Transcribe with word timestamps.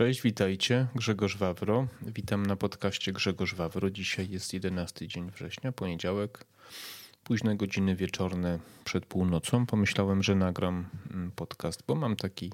Cześć, 0.00 0.22
witajcie. 0.22 0.86
Grzegorz 0.94 1.36
Wawro. 1.36 1.86
Witam 2.02 2.46
na 2.46 2.56
podcaście 2.56 3.12
Grzegorz 3.12 3.54
Wawro. 3.54 3.90
Dzisiaj 3.90 4.30
jest 4.30 4.52
11 4.52 5.08
dzień 5.08 5.30
września, 5.30 5.72
poniedziałek. 5.72 6.44
Późne 7.24 7.56
godziny 7.56 7.96
wieczorne 7.96 8.58
przed 8.84 9.06
północą. 9.06 9.66
Pomyślałem, 9.66 10.22
że 10.22 10.34
nagram 10.34 10.88
mm, 11.10 11.30
podcast, 11.30 11.82
bo 11.86 11.94
mam 11.94 12.16
taki 12.16 12.52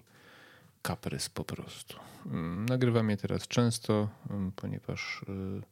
kaprys 0.82 1.28
po 1.28 1.44
prostu. 1.44 1.96
Mm, 2.26 2.66
nagrywam 2.66 3.10
je 3.10 3.16
teraz 3.16 3.48
często, 3.48 4.08
mm, 4.30 4.52
ponieważ 4.56 5.22
y, 5.22 5.62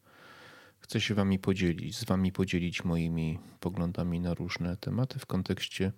chcę 0.81 1.01
się 1.01 1.15
wami 1.15 1.39
podzielić, 1.39 1.97
z 1.99 2.05
wami 2.05 2.33
podzielić 2.33 2.85
moimi 2.85 3.39
poglądami 3.61 4.21
na 4.21 4.35
różne 4.35 4.77
tematy 4.77 5.19
w 5.19 5.27
kontekście 5.27 5.93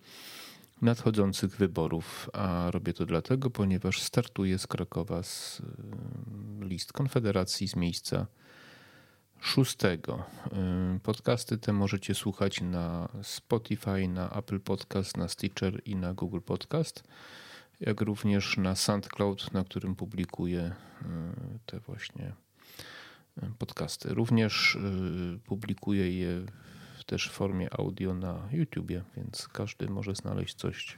nadchodzących 0.82 1.56
wyborów, 1.56 2.30
a 2.32 2.70
robię 2.70 2.92
to 2.92 3.06
dlatego, 3.06 3.50
ponieważ 3.50 4.02
startuję 4.02 4.59
z 4.59 4.66
Krakowa 4.66 5.22
z 5.22 5.60
y, 5.60 5.64
list 6.64 6.92
Konfederacji 6.92 7.69
z 7.69 7.77
miejsca 7.77 8.27
szóstego. 9.41 10.24
Y, 10.97 11.00
podcasty 11.00 11.59
te 11.59 11.73
możecie 11.73 12.14
słuchać 12.14 12.60
na 12.60 13.09
Spotify, 13.23 14.09
na 14.09 14.30
Apple 14.30 14.60
Podcast, 14.60 15.16
na 15.16 15.28
Stitcher 15.28 15.80
i 15.84 15.97
na 15.97 16.14
Google 16.14 16.41
Podcast, 16.41 17.05
jak 17.80 18.00
również 18.00 18.56
na 18.56 18.74
SoundCloud, 18.74 19.52
na 19.52 19.64
którym 19.64 19.97
publikuję 19.97 20.72
y, 21.02 21.06
te 21.66 21.80
właśnie 21.80 22.33
podcasty. 23.58 24.14
Również 24.14 24.78
publikuję 25.45 26.19
je 26.19 26.47
też 27.06 27.28
w 27.28 27.33
formie 27.33 27.74
audio 27.74 28.15
na 28.15 28.48
YouTubie, 28.52 29.02
więc 29.16 29.48
każdy 29.48 29.88
może 29.88 30.14
znaleźć 30.14 30.55
coś 30.55 30.97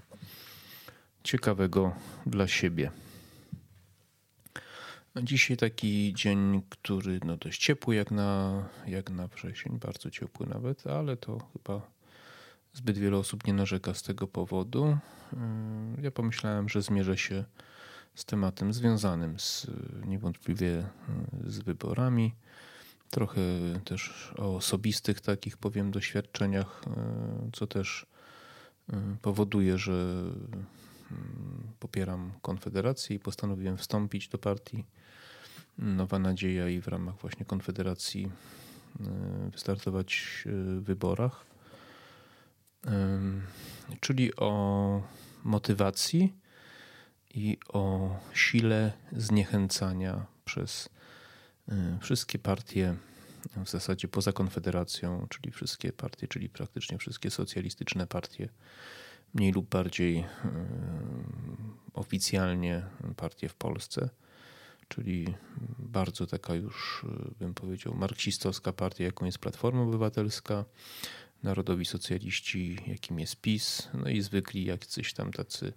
ciekawego 1.24 1.94
dla 2.26 2.48
siebie. 2.48 2.90
Dzisiaj 5.22 5.56
taki 5.56 6.14
dzień, 6.14 6.62
który 6.68 7.20
no 7.24 7.36
dość 7.36 7.64
ciepły 7.64 7.94
jak 7.94 8.10
na, 8.10 8.62
jak 8.86 9.10
na 9.10 9.28
wrzesień, 9.28 9.78
bardzo 9.78 10.10
ciepły 10.10 10.46
nawet, 10.46 10.86
ale 10.86 11.16
to 11.16 11.38
chyba 11.52 11.80
zbyt 12.72 12.98
wiele 12.98 13.16
osób 13.16 13.46
nie 13.46 13.52
narzeka 13.52 13.94
z 13.94 14.02
tego 14.02 14.26
powodu. 14.26 14.98
Mm, 15.32 15.96
ja 16.02 16.10
pomyślałem, 16.10 16.68
że 16.68 16.82
zmierzę 16.82 17.18
się 17.18 17.44
z 18.14 18.24
tematem 18.24 18.72
związanym 18.72 19.38
z 19.38 19.66
niewątpliwie 20.06 20.86
z 21.46 21.58
wyborami. 21.58 22.34
Trochę 23.10 23.40
też 23.84 24.32
o 24.38 24.56
osobistych 24.56 25.20
takich 25.20 25.56
powiem 25.56 25.90
doświadczeniach, 25.90 26.82
e, 26.86 27.50
co 27.52 27.66
też 27.66 28.06
e, 28.92 29.16
powoduje, 29.22 29.78
że 29.78 29.92
mm, 29.92 30.66
popieram 31.80 32.32
Konfederację 32.42 33.16
i 33.16 33.18
postanowiłem 33.18 33.76
wstąpić 33.76 34.28
do 34.28 34.38
partii 34.38 34.84
Nowa 35.78 36.18
Nadzieja 36.18 36.68
i 36.68 36.80
w 36.80 36.88
ramach 36.88 37.14
właśnie 37.20 37.46
Konfederacji 37.46 38.30
e, 39.00 39.50
wystartować 39.50 40.42
w 40.46 40.82
wyborach. 40.84 41.48
Czyli 44.00 44.36
o 44.36 45.02
motywacji 45.44 46.34
i 47.34 47.58
o 47.68 48.16
sile 48.32 48.92
zniechęcania 49.12 50.26
przez 50.44 50.88
wszystkie 52.00 52.38
partie 52.38 52.96
w 53.64 53.70
zasadzie 53.70 54.08
poza 54.08 54.32
Konfederacją, 54.32 55.26
czyli 55.28 55.52
wszystkie 55.52 55.92
partie, 55.92 56.28
czyli 56.28 56.48
praktycznie 56.48 56.98
wszystkie 56.98 57.30
socjalistyczne 57.30 58.06
partie, 58.06 58.48
mniej 59.34 59.52
lub 59.52 59.68
bardziej 59.68 60.18
y, 60.18 60.24
oficjalnie 61.94 62.82
partie 63.16 63.48
w 63.48 63.54
Polsce, 63.54 64.08
czyli 64.88 65.34
bardzo 65.78 66.26
taka 66.26 66.54
już, 66.54 67.04
y, 67.04 67.34
bym 67.38 67.54
powiedział, 67.54 67.94
marksistowska 67.94 68.72
partia, 68.72 69.04
jaką 69.04 69.26
jest 69.26 69.38
Platforma 69.38 69.82
Obywatelska, 69.82 70.64
narodowi 71.42 71.84
socjaliści, 71.84 72.78
jakim 72.86 73.20
jest 73.20 73.36
PiS, 73.36 73.88
no 73.94 74.08
i 74.08 74.20
zwykli 74.20 74.64
jacyś 74.64 75.12
tam 75.12 75.32
tacy 75.32 75.72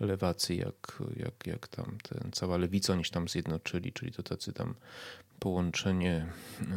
lewacy, 0.00 0.54
jak, 0.54 1.02
jak, 1.16 1.46
jak 1.46 1.68
tam 1.68 1.98
ten, 2.02 2.32
cała 2.32 2.56
lewica, 2.56 2.92
oni 2.92 3.04
się 3.04 3.10
tam 3.10 3.28
zjednoczyli, 3.28 3.92
czyli 3.92 4.12
to 4.12 4.22
tacy 4.22 4.52
tam 4.52 4.74
połączenie 5.38 6.26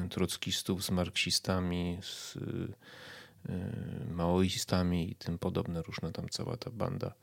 trockistów 0.09 0.83
z 0.85 0.91
marksistami, 0.91 1.99
z 2.01 2.35
y, 2.35 2.73
maoistami 4.11 5.11
i 5.11 5.15
tym 5.15 5.39
podobne, 5.39 5.81
różne 5.81 6.11
tam 6.11 6.29
cała 6.29 6.57
ta 6.57 6.71
banda 6.71 7.13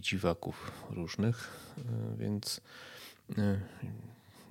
dziwaków 0.00 0.72
różnych, 0.90 1.50
więc 2.18 2.60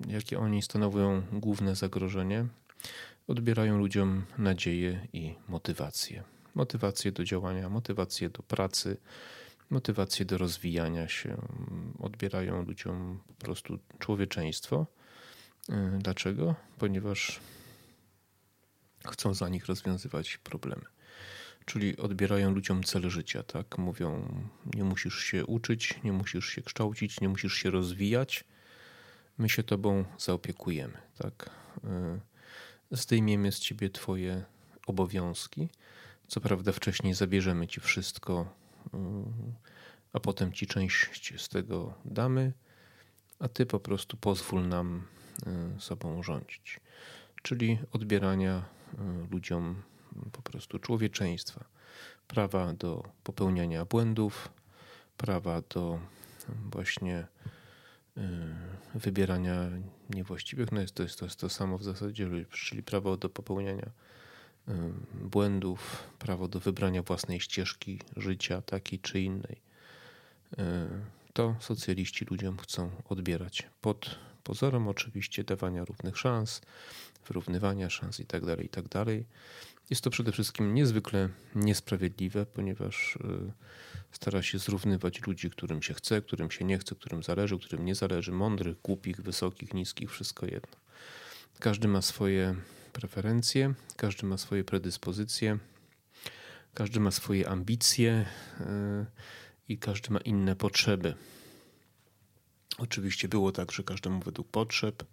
jakie 0.08 0.38
oni 0.38 0.62
stanowią 0.62 1.22
główne 1.32 1.74
zagrożenie? 1.74 2.46
Odbierają 3.28 3.78
ludziom 3.78 4.24
nadzieję 4.38 5.06
i 5.12 5.34
motywację. 5.48 6.22
Motywację 6.54 7.12
do 7.12 7.24
działania, 7.24 7.68
motywację 7.68 8.30
do 8.30 8.42
pracy, 8.42 8.96
motywację 9.70 10.24
do 10.24 10.38
rozwijania 10.38 11.08
się, 11.08 11.36
odbierają 11.98 12.64
ludziom 12.64 13.20
po 13.28 13.44
prostu 13.44 13.78
człowieczeństwo. 13.98 14.86
E, 15.70 15.98
dlaczego? 16.02 16.54
Ponieważ 16.78 17.40
chcą 19.06 19.34
za 19.34 19.48
nich 19.48 19.66
rozwiązywać 19.66 20.38
problemy. 20.38 20.84
Czyli 21.64 21.96
odbierają 21.96 22.50
ludziom 22.50 22.82
cel 22.82 23.10
życia, 23.10 23.42
tak? 23.42 23.78
Mówią, 23.78 24.28
nie 24.74 24.84
musisz 24.84 25.18
się 25.18 25.46
uczyć, 25.46 25.94
nie 26.04 26.12
musisz 26.12 26.48
się 26.48 26.62
kształcić, 26.62 27.20
nie 27.20 27.28
musisz 27.28 27.54
się 27.54 27.70
rozwijać. 27.70 28.44
My 29.38 29.48
się 29.48 29.62
tobą 29.62 30.04
zaopiekujemy, 30.18 30.98
tak? 31.18 31.50
E, 31.84 32.20
zdejmiemy 32.90 33.52
z 33.52 33.58
ciebie 33.58 33.90
twoje 33.90 34.44
obowiązki. 34.86 35.68
Co 36.28 36.40
prawda 36.40 36.72
wcześniej 36.72 37.14
zabierzemy 37.14 37.68
ci 37.68 37.80
wszystko, 37.80 38.54
a 40.12 40.20
potem 40.20 40.52
ci 40.52 40.66
część 40.66 41.42
z 41.42 41.48
tego 41.48 41.94
damy, 42.04 42.52
a 43.38 43.48
ty 43.48 43.66
po 43.66 43.80
prostu 43.80 44.16
pozwól 44.16 44.68
nam 44.68 45.02
e, 45.22 45.25
sobą 45.78 46.22
rządzić. 46.22 46.80
Czyli 47.42 47.78
odbierania 47.92 48.54
e, 48.54 49.26
ludziom 49.30 49.82
po 50.32 50.42
prostu 50.42 50.78
człowieczeństwa, 50.78 51.64
prawa 52.28 52.72
do 52.72 53.08
popełniania 53.24 53.84
błędów, 53.84 54.48
prawa 55.16 55.62
do 55.74 56.00
właśnie 56.70 57.26
e, 58.16 58.22
wybierania 58.94 59.70
niewłaściwych, 60.10 60.72
no 60.72 60.80
jest 60.80 60.94
to, 60.94 61.02
jest 61.02 61.18
to, 61.18 61.24
jest 61.24 61.40
to 61.40 61.48
samo 61.48 61.78
w 61.78 61.82
zasadzie, 61.82 62.28
czyli 62.50 62.82
prawo 62.82 63.16
do 63.16 63.28
popełniania 63.28 63.90
błędów, 65.14 66.02
prawo 66.18 66.48
do 66.48 66.60
wybrania 66.60 67.02
własnej 67.02 67.40
ścieżki 67.40 68.00
życia, 68.16 68.62
takiej 68.62 68.98
czy 68.98 69.20
innej. 69.20 69.60
To 71.32 71.56
socjaliści 71.60 72.24
ludziom 72.24 72.58
chcą 72.58 72.90
odbierać 73.08 73.66
pod 73.80 74.18
pozorem 74.46 74.88
oczywiście 74.88 75.44
dawania 75.44 75.84
równych 75.84 76.18
szans, 76.18 76.60
wyrównywania 77.28 77.90
szans 77.90 78.20
itd. 78.20 78.56
Tak 78.56 78.64
itd. 78.64 78.88
Tak 78.88 79.06
Jest 79.90 80.02
to 80.02 80.10
przede 80.10 80.32
wszystkim 80.32 80.74
niezwykle 80.74 81.28
niesprawiedliwe, 81.54 82.46
ponieważ 82.46 83.16
y, 83.16 83.52
stara 84.12 84.42
się 84.42 84.58
zrównywać 84.58 85.26
ludzi, 85.26 85.50
którym 85.50 85.82
się 85.82 85.94
chce, 85.94 86.22
którym 86.22 86.50
się 86.50 86.64
nie 86.64 86.78
chce, 86.78 86.94
którym 86.94 87.22
zależy, 87.22 87.58
którym 87.58 87.84
nie 87.84 87.94
zależy, 87.94 88.32
mądrych, 88.32 88.80
głupich, 88.82 89.20
wysokich, 89.20 89.74
niskich, 89.74 90.10
wszystko 90.10 90.46
jedno. 90.46 90.76
Każdy 91.58 91.88
ma 91.88 92.02
swoje 92.02 92.54
preferencje, 92.92 93.74
każdy 93.96 94.26
ma 94.26 94.36
swoje 94.38 94.64
predyspozycje, 94.64 95.58
każdy 96.74 97.00
ma 97.00 97.10
swoje 97.10 97.48
ambicje 97.48 98.26
e, 98.60 99.06
i 99.68 99.78
każdy 99.78 100.10
ma 100.10 100.20
inne 100.20 100.56
potrzeby. 100.56 101.14
Oczywiście 102.78 103.28
było 103.28 103.52
tak, 103.52 103.72
że 103.72 103.82
każdemu 103.82 104.20
według 104.20 104.48
potrzeb, 104.48 105.04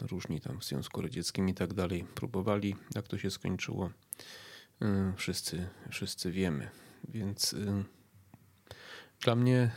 różni 0.00 0.40
tam 0.40 0.60
w 0.60 0.64
Związku 0.64 1.02
Radzieckim 1.02 1.48
i 1.48 1.54
tak 1.54 1.74
dalej 1.74 2.04
próbowali, 2.14 2.76
jak 2.94 3.08
to 3.08 3.18
się 3.18 3.30
skończyło. 3.30 3.90
Wszyscy, 5.16 5.68
wszyscy 5.90 6.30
wiemy. 6.30 6.70
Więc 7.08 7.54
dla 9.20 9.36
mnie 9.36 9.70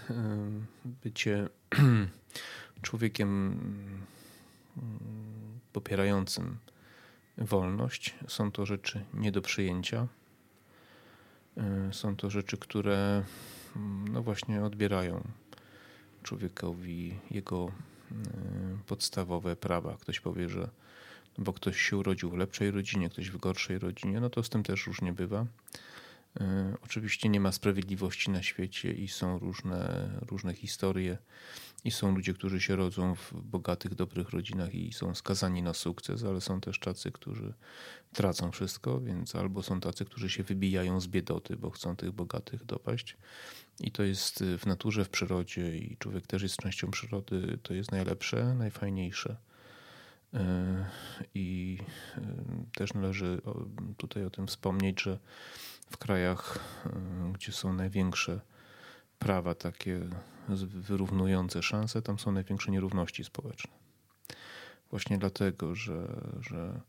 bycie 0.85 1.50
człowiekiem 2.81 3.59
popierającym 5.73 6.57
wolność. 7.38 8.15
Są 8.27 8.51
to 8.51 8.65
rzeczy 8.65 9.06
nie 9.13 9.31
do 9.31 9.41
przyjęcia. 9.41 10.07
Są 11.91 12.15
to 12.15 12.29
rzeczy, 12.29 12.57
które 12.57 13.23
no 14.12 14.23
właśnie 14.23 14.63
odbierają 14.63 15.23
człowiekowi 16.23 17.19
jego 17.31 17.71
e, 18.12 18.15
podstawowe 18.88 19.56
prawa. 19.56 19.97
Ktoś 19.97 20.19
powie, 20.19 20.50
że 20.50 20.69
bo 21.38 21.53
ktoś 21.53 21.81
się 21.81 21.97
urodził 21.97 22.29
w 22.29 22.38
lepszej 22.38 22.71
rodzinie, 22.71 23.09
ktoś 23.09 23.29
w 23.29 23.38
gorszej 23.38 23.79
rodzinie, 23.79 24.19
no 24.19 24.29
to 24.29 24.44
z 24.44 24.50
tym 24.50 24.63
też 24.63 24.88
różnie 24.88 25.13
bywa. 25.13 25.45
Oczywiście 26.81 27.30
nie 27.30 27.39
ma 27.39 27.51
sprawiedliwości 27.51 28.31
na 28.31 28.44
świecie 28.44 28.94
i 28.94 29.07
są 29.07 29.39
różne, 29.39 30.10
różne 30.22 30.54
historie 30.54 31.18
i 31.83 31.92
są 31.92 32.16
ludzie, 32.16 32.33
którzy 32.33 32.62
się 32.62 32.75
rodzą 32.75 33.16
w 33.16 33.33
bogatych, 33.33 33.95
dobrych 33.95 34.30
rodzinach 34.30 34.75
i 34.75 34.94
są 34.94 35.16
skazani 35.16 35.63
na 35.63 35.74
sukces, 35.74 36.24
ale 36.24 36.42
są 36.42 36.62
też 36.62 36.80
tacy, 36.80 37.12
którzy 37.12 37.54
tracą 38.13 38.51
wszystko, 38.51 39.01
więc 39.01 39.36
albo 39.36 39.63
są 39.63 39.80
tacy, 39.80 40.06
którzy 40.06 40.30
się 40.30 40.44
wybijają 40.44 41.01
z 41.01 41.07
biedoty, 41.07 41.57
bo 41.57 41.69
chcą 41.69 41.95
tych 41.95 42.12
bogatych 42.12 42.66
dopaść. 42.66 43.18
I 43.80 43.92
to 43.92 44.04
jest 44.04 44.44
w 44.44 44.66
naturze, 44.66 45.06
w 45.06 45.10
przyrodzie 45.10 45.78
i 45.78 45.98
człowiek 45.98 46.28
też 46.28 46.44
jest 46.44 46.57
częścią 46.57 46.92
przyrody. 46.92 47.60
To 47.63 47.74
jest 47.74 47.92
najlepsze, 47.92 48.56
najfajniejsze. 48.56 49.38
E, 50.33 50.86
I 51.36 51.78
e, 52.18 52.22
też 52.75 52.94
należy 52.94 53.42
tutaj 53.98 54.25
o 54.25 54.30
tym 54.30 54.48
wspomnieć, 54.48 55.01
że 55.01 55.19
w 55.91 55.97
krajach, 55.97 56.59
e, 56.85 57.33
gdzie 57.33 57.51
są 57.51 57.73
największe 57.73 58.41
prawa 59.19 59.55
takie 59.55 59.99
wyrównujące 60.65 61.63
szanse, 61.63 62.01
tam 62.01 62.19
są 62.19 62.31
największe 62.31 62.71
nierówności 62.71 63.23
społeczne. 63.23 63.71
Właśnie 64.89 65.17
dlatego, 65.17 65.75
że, 65.75 66.21
że, 66.39 66.81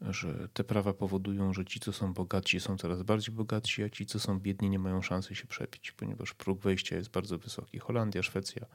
że 0.00 0.48
te 0.52 0.64
prawa 0.64 0.92
powodują, 0.92 1.52
że 1.52 1.64
ci, 1.64 1.80
co 1.80 1.92
są 1.92 2.12
bogaci, 2.12 2.60
są 2.60 2.76
coraz 2.76 3.02
bardziej 3.02 3.34
bogaci, 3.34 3.82
a 3.82 3.88
ci, 3.88 4.06
co 4.06 4.20
są 4.20 4.40
biedni, 4.40 4.70
nie 4.70 4.78
mają 4.78 5.02
szansy 5.02 5.34
się 5.34 5.46
przebić, 5.46 5.92
ponieważ 5.92 6.34
próg 6.34 6.60
wejścia 6.60 6.96
jest 6.96 7.10
bardzo 7.10 7.38
wysoki. 7.38 7.78
Holandia, 7.78 8.22
Szwecja 8.22 8.66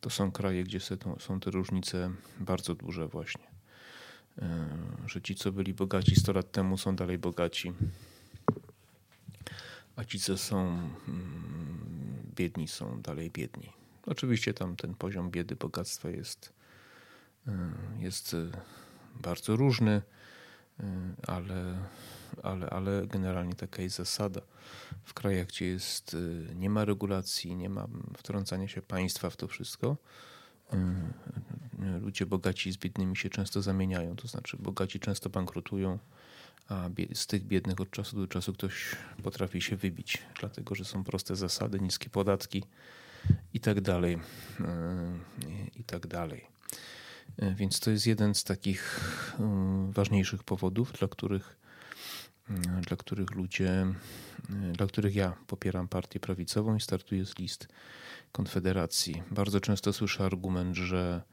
to 0.00 0.10
są 0.10 0.32
kraje, 0.32 0.64
gdzie 0.64 0.80
są 1.18 1.40
te 1.40 1.50
różnice 1.50 2.10
bardzo 2.40 2.74
duże, 2.74 3.08
właśnie. 3.08 3.44
E, 4.38 4.68
że 5.06 5.22
ci, 5.22 5.34
co 5.34 5.52
byli 5.52 5.74
bogaci 5.74 6.16
100 6.16 6.32
lat 6.32 6.52
temu, 6.52 6.78
są 6.78 6.96
dalej 6.96 7.18
bogaci, 7.18 7.72
a 9.96 10.04
ci, 10.04 10.20
co 10.20 10.38
są 10.38 10.60
mm, 11.08 12.32
biedni, 12.36 12.68
są 12.68 13.02
dalej 13.02 13.30
biedni. 13.30 13.72
Oczywiście 14.06 14.54
tam 14.54 14.76
ten 14.76 14.94
poziom 14.94 15.30
biedy, 15.30 15.56
bogactwa 15.56 16.10
jest, 16.10 16.52
e, 17.46 17.52
jest 17.98 18.34
e, 18.34 18.50
bardzo 19.22 19.56
różny, 19.56 20.02
ale, 21.26 21.78
ale, 22.42 22.70
ale 22.70 23.06
generalnie 23.06 23.54
taka 23.54 23.82
jest 23.82 23.96
zasada. 23.96 24.40
W 25.04 25.14
krajach, 25.14 25.46
gdzie 25.46 25.66
jest, 25.66 26.16
nie 26.54 26.70
ma 26.70 26.84
regulacji, 26.84 27.56
nie 27.56 27.68
ma 27.68 27.88
wtrącania 28.16 28.68
się 28.68 28.82
państwa 28.82 29.30
w 29.30 29.36
to 29.36 29.48
wszystko, 29.48 29.96
ludzie 32.00 32.26
bogaci 32.26 32.72
z 32.72 32.76
biednymi 32.76 33.16
się 33.16 33.30
często 33.30 33.62
zamieniają. 33.62 34.16
To 34.16 34.28
znaczy, 34.28 34.56
bogaci 34.56 35.00
często 35.00 35.30
bankrutują, 35.30 35.98
a 36.68 36.88
z 37.14 37.26
tych 37.26 37.44
biednych 37.44 37.80
od 37.80 37.90
czasu 37.90 38.16
do 38.16 38.28
czasu 38.28 38.52
ktoś 38.52 38.96
potrafi 39.22 39.60
się 39.60 39.76
wybić, 39.76 40.18
dlatego 40.40 40.74
że 40.74 40.84
są 40.84 41.04
proste 41.04 41.36
zasady, 41.36 41.80
niskie 41.80 42.10
podatki 42.10 42.64
i 43.54 43.60
tak 43.60 43.80
dalej. 43.80 44.18
I 45.76 45.84
tak 45.84 46.06
dalej. 46.06 46.46
Więc 47.56 47.80
to 47.80 47.90
jest 47.90 48.06
jeden 48.06 48.34
z 48.34 48.44
takich 48.44 49.00
ważniejszych 49.90 50.44
powodów, 50.44 50.92
dla 50.92 51.08
których, 51.08 51.56
dla 52.88 52.96
których 52.96 53.30
ludzie, 53.30 53.86
dla 54.72 54.86
których 54.86 55.14
ja 55.14 55.36
popieram 55.46 55.88
partię 55.88 56.20
prawicową 56.20 56.76
i 56.76 56.80
startuję 56.80 57.26
z 57.26 57.38
list 57.38 57.68
Konfederacji. 58.32 59.22
Bardzo 59.30 59.60
często 59.60 59.92
słyszę 59.92 60.24
argument, 60.24 60.76
że 60.76 61.22
e, 61.22 61.24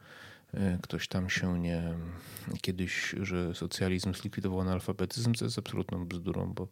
ktoś 0.82 1.08
tam 1.08 1.30
się 1.30 1.60
nie. 1.60 1.94
Kiedyś, 2.62 3.16
że 3.22 3.56
socjalizm 3.56 4.14
zlikwidował 4.14 4.62
analfabetyzm, 4.62 5.34
co 5.34 5.46
jest 5.46 5.60
absolutną 5.60 6.06
bzdurą, 6.06 6.54
bo 6.54 6.68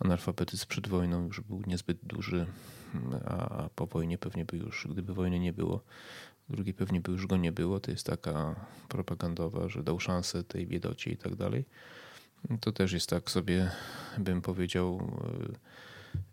analfabetyzm 0.00 0.66
przed 0.68 0.88
wojną 0.88 1.26
już 1.26 1.40
był 1.40 1.62
niezbyt 1.66 1.98
duży, 2.02 2.46
a 3.24 3.68
po 3.74 3.86
wojnie 3.86 4.18
pewnie 4.18 4.44
by 4.44 4.56
już, 4.56 4.86
gdyby 4.90 5.14
wojny 5.14 5.38
nie 5.38 5.52
było, 5.52 5.80
drugiej 6.48 6.74
pewnie 6.74 7.00
by 7.00 7.12
już 7.12 7.26
go 7.26 7.36
nie 7.36 7.52
było. 7.52 7.80
To 7.80 7.90
jest 7.90 8.06
taka 8.06 8.66
propagandowa, 8.88 9.68
że 9.68 9.82
dał 9.82 10.00
szansę 10.00 10.44
tej 10.44 10.66
biedocie 10.66 11.10
i 11.10 11.16
tak 11.16 11.34
dalej. 11.34 11.64
To 12.60 12.72
też 12.72 12.92
jest 12.92 13.08
tak 13.08 13.30
sobie, 13.30 13.70
bym 14.18 14.42
powiedział, 14.42 15.10
e, 15.24 15.82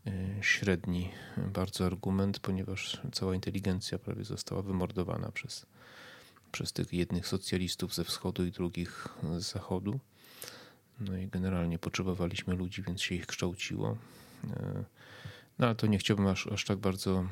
E, 0.08 0.44
średni 0.44 1.10
bardzo 1.38 1.86
argument, 1.86 2.40
ponieważ 2.40 3.02
cała 3.12 3.36
inteligencja 3.36 4.00
prawie 4.00 4.24
została 4.24 4.62
wymordowana 4.62 5.32
przez, 5.32 5.66
przez 6.52 6.74
tych 6.74 6.94
jednych 6.94 7.28
socjalistów 7.28 7.96
ze 7.96 8.04
wschodu 8.04 8.46
i 8.46 8.52
drugich 8.52 9.08
z 9.38 9.52
zachodu. 9.52 10.00
No 11.00 11.18
i 11.18 11.28
generalnie 11.28 11.80
potrzebowaliśmy 11.80 12.56
ludzi, 12.56 12.82
więc 12.82 13.02
się 13.02 13.16
ich 13.16 13.28
kształciło. 13.28 13.98
E, 14.50 14.84
no 15.60 15.66
ale 15.66 15.76
to 15.76 15.88
nie 15.88 15.98
chciałbym 15.98 16.28
aż, 16.28 16.48
aż 16.48 16.66
tak, 16.66 16.78
bardzo, 16.78 17.28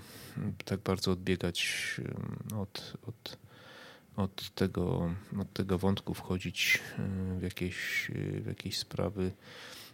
tak 0.65 0.79
bardzo 0.79 1.11
odbiegać 1.11 1.75
od, 2.55 2.97
od, 3.07 3.37
od, 4.15 4.49
tego, 4.55 5.13
od 5.39 5.53
tego 5.53 5.77
wątku, 5.77 6.13
wchodzić 6.13 6.79
w 7.39 7.43
jakieś, 7.43 8.11
w 8.41 8.45
jakieś 8.47 8.79
sprawy 8.79 9.31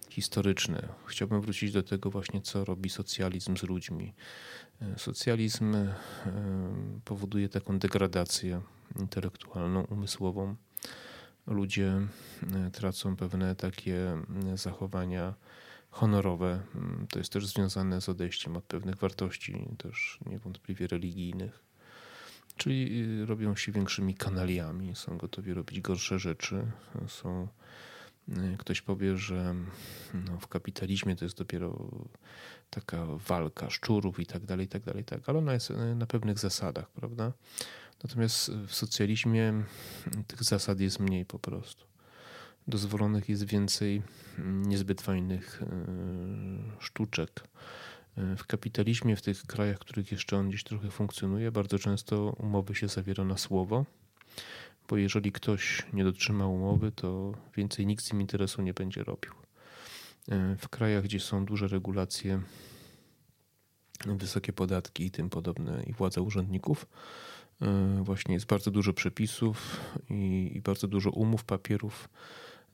historyczne. 0.10 0.88
Chciałbym 1.06 1.42
wrócić 1.42 1.72
do 1.72 1.84
tego 1.84 2.10
właśnie, 2.10 2.42
co 2.42 2.66
robi 2.66 2.90
socjalizm 2.90 3.58
z 3.58 3.64
ludźmi. 3.64 4.14
E, 4.82 5.00
socjalizm 5.00 5.76
e, 5.76 5.96
powoduje 7.06 7.50
taką 7.50 7.80
degradację 7.80 8.62
intelektualną, 9.00 9.84
umysłową. 9.84 10.56
Ludzie 11.48 12.02
e, 12.54 12.72
tracą 12.72 13.16
pewne 13.16 13.56
takie 13.56 14.18
zachowania 14.56 15.34
honorowe. 15.90 16.62
Mm, 16.76 17.08
to 17.10 17.20
jest 17.20 17.34
też 17.34 17.48
związane 17.48 18.02
z 18.02 18.10
odejściem 18.10 18.58
od 18.58 18.64
pewnych 18.64 18.96
wartości, 18.96 19.68
też 19.78 20.20
niewątpliwie 20.26 20.88
religijnych. 20.88 21.64
Czyli 22.58 23.06
robią 23.26 23.56
się 23.56 23.72
większymi 23.72 24.16
kanaliami, 24.16 24.96
są 24.96 25.18
gotowi 25.18 25.54
robić 25.54 25.82
gorsze 25.82 26.20
rzeczy, 26.20 26.72
są 27.08 27.48
Y, 28.30 28.58
ktoś 28.58 28.82
powie, 28.82 29.18
że 29.18 29.56
no, 30.14 30.40
w 30.40 30.48
kapitalizmie 30.48 31.16
to 31.16 31.26
jest 31.26 31.38
dopiero 31.38 31.90
taka 32.70 33.06
walka 33.28 33.70
szczurów 33.70 34.20
i 34.20 34.26
tak 34.26 34.46
dalej, 34.46 34.66
i 34.66 34.70
tak 34.70 34.84
dalej, 34.84 35.04
tak, 35.04 35.30
ale 35.30 35.40
ona 35.40 35.54
jest 35.54 35.72
y, 35.72 35.96
na 35.96 36.06
pewnych 36.06 36.40
zasadach, 36.40 36.90
prawda? 36.90 37.32
Natomiast 38.04 38.52
w 38.52 38.76
socjalizmie 38.76 39.64
tych 40.28 40.44
zasad 40.44 40.80
jest 40.80 41.00
mniej 41.00 41.26
po 41.26 41.40
prostu. 41.40 41.86
Dozwolonych 42.68 43.30
jest 43.30 43.44
więcej 43.44 44.02
niezbyt 44.46 45.02
fajnych 45.02 45.62
y, 45.62 45.66
sztuczek. 46.80 47.44
W 48.38 48.46
kapitalizmie, 48.48 49.16
w 49.16 49.22
tych 49.22 49.46
krajach, 49.46 49.78
w 49.78 49.80
których 49.80 50.12
jeszcze 50.12 50.38
on 50.38 50.50
gdzieś 50.50 50.64
trochę 50.64 50.92
funkcjonuje, 50.92 51.52
bardzo 51.52 51.80
często 51.80 52.36
umowy 52.40 52.76
się 52.76 52.88
zawiera 52.88 53.24
na 53.24 53.38
słowo 53.38 53.86
bo 54.90 54.98
jeżeli 54.98 55.32
ktoś 55.32 55.84
nie 55.94 56.04
dotrzyma 56.04 56.48
umowy, 56.48 56.92
to 56.92 57.34
więcej 57.58 57.86
nikt 57.86 58.06
z 58.06 58.14
nim 58.14 58.22
interesu 58.22 58.62
nie 58.62 58.74
będzie 58.74 59.04
robił. 59.04 59.32
E, 60.30 60.56
w 60.56 60.70
krajach, 60.70 61.04
gdzie 61.04 61.20
są 61.20 61.46
duże 61.46 61.68
regulacje, 61.68 62.42
wysokie 64.06 64.54
podatki 64.54 65.06
i 65.06 65.12
tym 65.12 65.30
podobne, 65.30 65.84
i 65.84 65.94
władza 65.94 66.22
urzędników, 66.22 66.86
właśnie 68.02 68.34
jest 68.34 68.46
bardzo 68.46 68.72
dużo 68.72 68.94
przepisów 68.94 69.80
i, 70.10 70.52
i 70.56 70.62
bardzo 70.62 70.88
dużo 70.88 71.12
umów, 71.12 71.44
papierów 71.44 72.10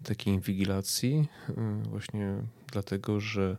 takiej 0.04 0.34
inwigilacji, 0.34 1.28
e, 1.50 1.84
właśnie 1.90 2.36
dlatego, 2.72 3.20
że 3.20 3.58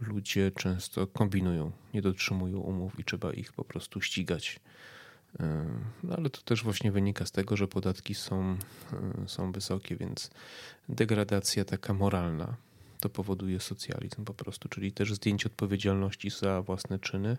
ludzie 0.00 0.50
często 0.50 1.06
kombinują, 1.06 1.72
nie 1.94 2.02
dotrzymują 2.02 2.58
umów 2.58 3.00
i 3.00 3.04
trzeba 3.04 3.32
ich 3.32 3.52
po 3.52 3.64
prostu 3.64 4.00
ścigać 4.00 4.60
no 6.02 6.16
ale 6.16 6.30
to 6.30 6.40
też 6.40 6.64
właśnie 6.64 6.92
wynika 6.92 7.26
z 7.26 7.32
tego, 7.32 7.56
że 7.56 7.68
podatki 7.68 8.14
są, 8.14 8.56
są 9.26 9.52
wysokie, 9.52 9.96
więc 9.96 10.30
degradacja 10.88 11.64
taka 11.64 11.94
moralna 11.94 12.56
to 13.00 13.08
powoduje 13.08 13.60
socjalizm 13.60 14.24
po 14.24 14.34
prostu, 14.34 14.68
czyli 14.68 14.92
też 14.92 15.14
zdjęcie 15.14 15.46
odpowiedzialności 15.46 16.30
za 16.30 16.62
własne 16.62 16.98
czyny. 16.98 17.36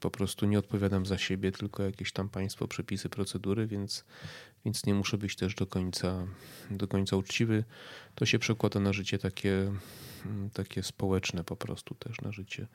Po 0.00 0.10
prostu 0.10 0.46
nie 0.46 0.58
odpowiadam 0.58 1.06
za 1.06 1.18
siebie, 1.18 1.52
tylko 1.52 1.82
jakieś 1.82 2.12
tam 2.12 2.28
państwo, 2.28 2.68
przepisy, 2.68 3.08
procedury, 3.08 3.66
więc, 3.66 4.04
więc 4.64 4.86
nie 4.86 4.94
muszę 4.94 5.18
być 5.18 5.36
też 5.36 5.54
do 5.54 5.66
końca, 5.66 6.26
do 6.70 6.88
końca 6.88 7.16
uczciwy. 7.16 7.64
To 8.14 8.26
się 8.26 8.38
przekłada 8.38 8.80
na 8.80 8.92
życie 8.92 9.18
takie, 9.18 9.72
takie 10.52 10.82
społeczne 10.82 11.44
po 11.44 11.56
prostu 11.56 11.94
też, 11.94 12.20
na 12.20 12.32
życie, 12.32 12.66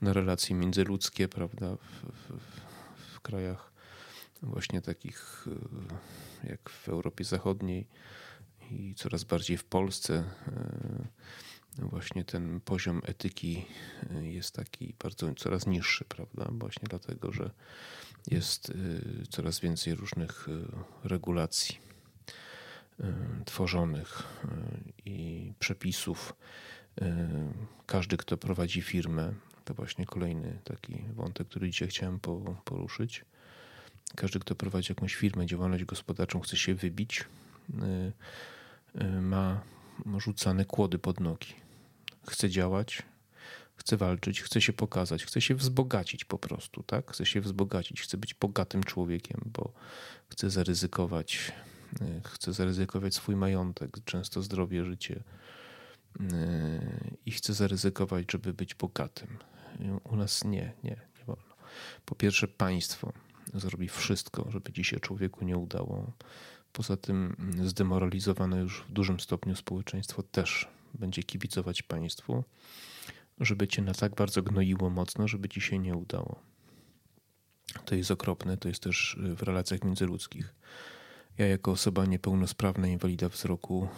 na 0.00 0.12
relacje 0.12 0.56
międzyludzkie, 0.56 1.28
prawda, 1.28 1.76
w, 1.76 2.12
w, 2.12 3.14
w 3.14 3.20
krajach 3.20 3.72
właśnie 4.42 4.82
takich 4.82 5.46
e, 6.44 6.48
jak 6.48 6.70
w 6.70 6.88
Europie 6.88 7.24
Zachodniej 7.24 7.86
i 8.70 8.94
coraz 8.94 9.24
bardziej 9.24 9.56
w 9.56 9.64
Polsce 9.64 10.24
e, 10.46 11.06
właśnie 11.78 12.24
ten 12.24 12.60
poziom 12.60 13.02
etyki 13.04 13.64
e, 14.10 14.26
jest 14.26 14.54
taki 14.54 14.94
bardzo 15.02 15.34
coraz 15.34 15.66
niższy, 15.66 16.04
prawda? 16.04 16.48
Właśnie 16.50 16.88
dlatego, 16.88 17.32
że 17.32 17.50
jest 18.30 18.72
coraz 19.30 19.60
więcej 19.60 19.94
różnych 19.94 20.48
regulacji 21.04 21.78
tworzonych 23.44 24.22
i 25.04 25.52
przepisów 25.58 26.34
Każdy, 27.86 28.16
kto 28.16 28.36
prowadzi 28.36 28.82
firmę, 28.82 29.34
to 29.64 29.74
właśnie 29.74 30.06
kolejny 30.06 30.58
taki 30.64 31.04
wątek, 31.14 31.48
który 31.48 31.70
dzisiaj 31.70 31.88
chciałem 31.88 32.20
poruszyć. 32.64 33.24
Każdy, 34.16 34.38
kto 34.38 34.54
prowadzi 34.54 34.92
jakąś 34.92 35.14
firmę, 35.14 35.46
działalność 35.46 35.84
gospodarczą, 35.84 36.40
chce 36.40 36.56
się 36.56 36.74
wybić, 36.74 37.24
ma 39.20 39.60
rzucane 40.18 40.64
kłody 40.64 40.98
pod 40.98 41.20
nogi. 41.20 41.54
Chce 42.28 42.50
działać, 42.50 43.02
chce 43.76 43.96
walczyć, 43.96 44.42
chce 44.42 44.60
się 44.60 44.72
pokazać, 44.72 45.24
chce 45.24 45.40
się 45.40 45.54
wzbogacić 45.54 46.24
po 46.24 46.38
prostu, 46.38 46.82
tak? 46.82 47.10
Chce 47.10 47.26
się 47.26 47.40
wzbogacić, 47.40 48.02
chce 48.02 48.16
być 48.16 48.34
bogatym 48.34 48.84
człowiekiem, 48.84 49.40
bo 49.46 49.72
chce 50.28 50.50
zaryzykować, 50.50 51.52
chce 52.24 52.52
zaryzykować 52.52 53.14
swój 53.14 53.36
majątek, 53.36 53.96
często 54.04 54.42
zdrowie, 54.42 54.84
życie 54.84 55.22
i 57.26 57.30
chce 57.30 57.54
zaryzykować, 57.54 58.32
żeby 58.32 58.52
być 58.52 58.74
bogatym. 58.74 59.38
U 60.04 60.16
nas 60.16 60.44
nie, 60.44 60.72
nie, 60.84 60.96
nie 61.18 61.24
wolno. 61.26 61.54
Po 62.04 62.14
pierwsze, 62.14 62.48
państwo 62.48 63.12
zrobi 63.54 63.88
wszystko, 63.88 64.50
żeby 64.50 64.72
dzisiaj 64.72 65.00
człowieku 65.00 65.44
nie 65.44 65.56
udało. 65.56 66.12
Poza 66.72 66.96
tym 66.96 67.36
zdemoralizowane 67.64 68.60
już 68.60 68.84
w 68.88 68.92
dużym 68.92 69.20
stopniu 69.20 69.56
społeczeństwo 69.56 70.22
też 70.22 70.68
będzie 70.94 71.22
kibicować 71.22 71.82
państwu, 71.82 72.44
żeby 73.40 73.68
cię 73.68 73.82
na 73.82 73.94
tak 73.94 74.14
bardzo 74.14 74.42
gnoiło 74.42 74.90
mocno, 74.90 75.28
żeby 75.28 75.48
ci 75.48 75.60
się 75.60 75.78
nie 75.78 75.96
udało. 75.96 76.40
To 77.84 77.94
jest 77.94 78.10
okropne, 78.10 78.56
to 78.56 78.68
jest 78.68 78.82
też 78.82 79.16
w 79.18 79.42
relacjach 79.42 79.84
międzyludzkich. 79.84 80.54
Ja 81.38 81.46
jako 81.46 81.70
osoba 81.70 82.06
niepełnosprawna, 82.06 82.88
inwalida 82.88 83.28
wzroku, 83.28 83.88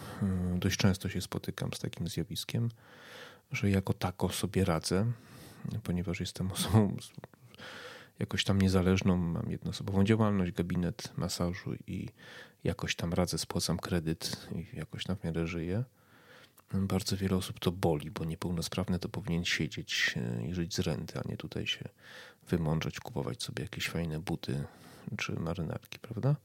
y, 0.55 0.59
dość 0.59 0.77
często 0.77 1.09
się 1.09 1.21
spotykam 1.21 1.73
z 1.73 1.79
takim 1.79 2.07
zjawiskiem, 2.07 2.69
że 3.51 3.69
jako 3.69 3.93
tako 3.93 4.29
sobie 4.29 4.65
radzę, 4.65 5.11
ponieważ 5.83 6.19
jestem 6.19 6.51
osobą 6.55 6.97
jakoś 8.19 8.43
tam 8.43 8.61
niezależną, 8.61 9.17
mam 9.17 9.51
jednoosobową 9.51 10.03
działalność, 10.03 10.51
gabinet 10.51 11.17
masażu 11.17 11.73
i 11.87 12.09
jakoś 12.63 12.95
tam 12.95 13.13
radzę, 13.13 13.37
spłacam 13.37 13.77
kredyt 13.77 14.47
i 14.55 14.77
jakoś 14.77 15.03
tam 15.03 15.15
w 15.15 15.23
miarę 15.23 15.47
żyję. 15.47 15.83
Bardzo 16.73 17.17
wiele 17.17 17.35
osób 17.35 17.59
to 17.59 17.71
boli, 17.71 18.11
bo 18.11 18.25
niepełnosprawny 18.25 18.99
to 18.99 19.09
powinien 19.09 19.45
siedzieć 19.45 20.15
e, 20.17 20.47
i 20.47 20.53
żyć 20.53 20.75
z 20.75 20.79
renty, 20.79 21.19
a 21.19 21.29
nie 21.29 21.37
tutaj 21.37 21.67
się 21.67 21.89
wymądrzeć, 22.49 22.99
kupować 22.99 23.43
sobie 23.43 23.63
jakieś 23.63 23.89
fajne 23.89 24.19
buty 24.19 24.63
czy 25.17 25.39
marynarki, 25.39 25.99
prawda? 25.99 26.35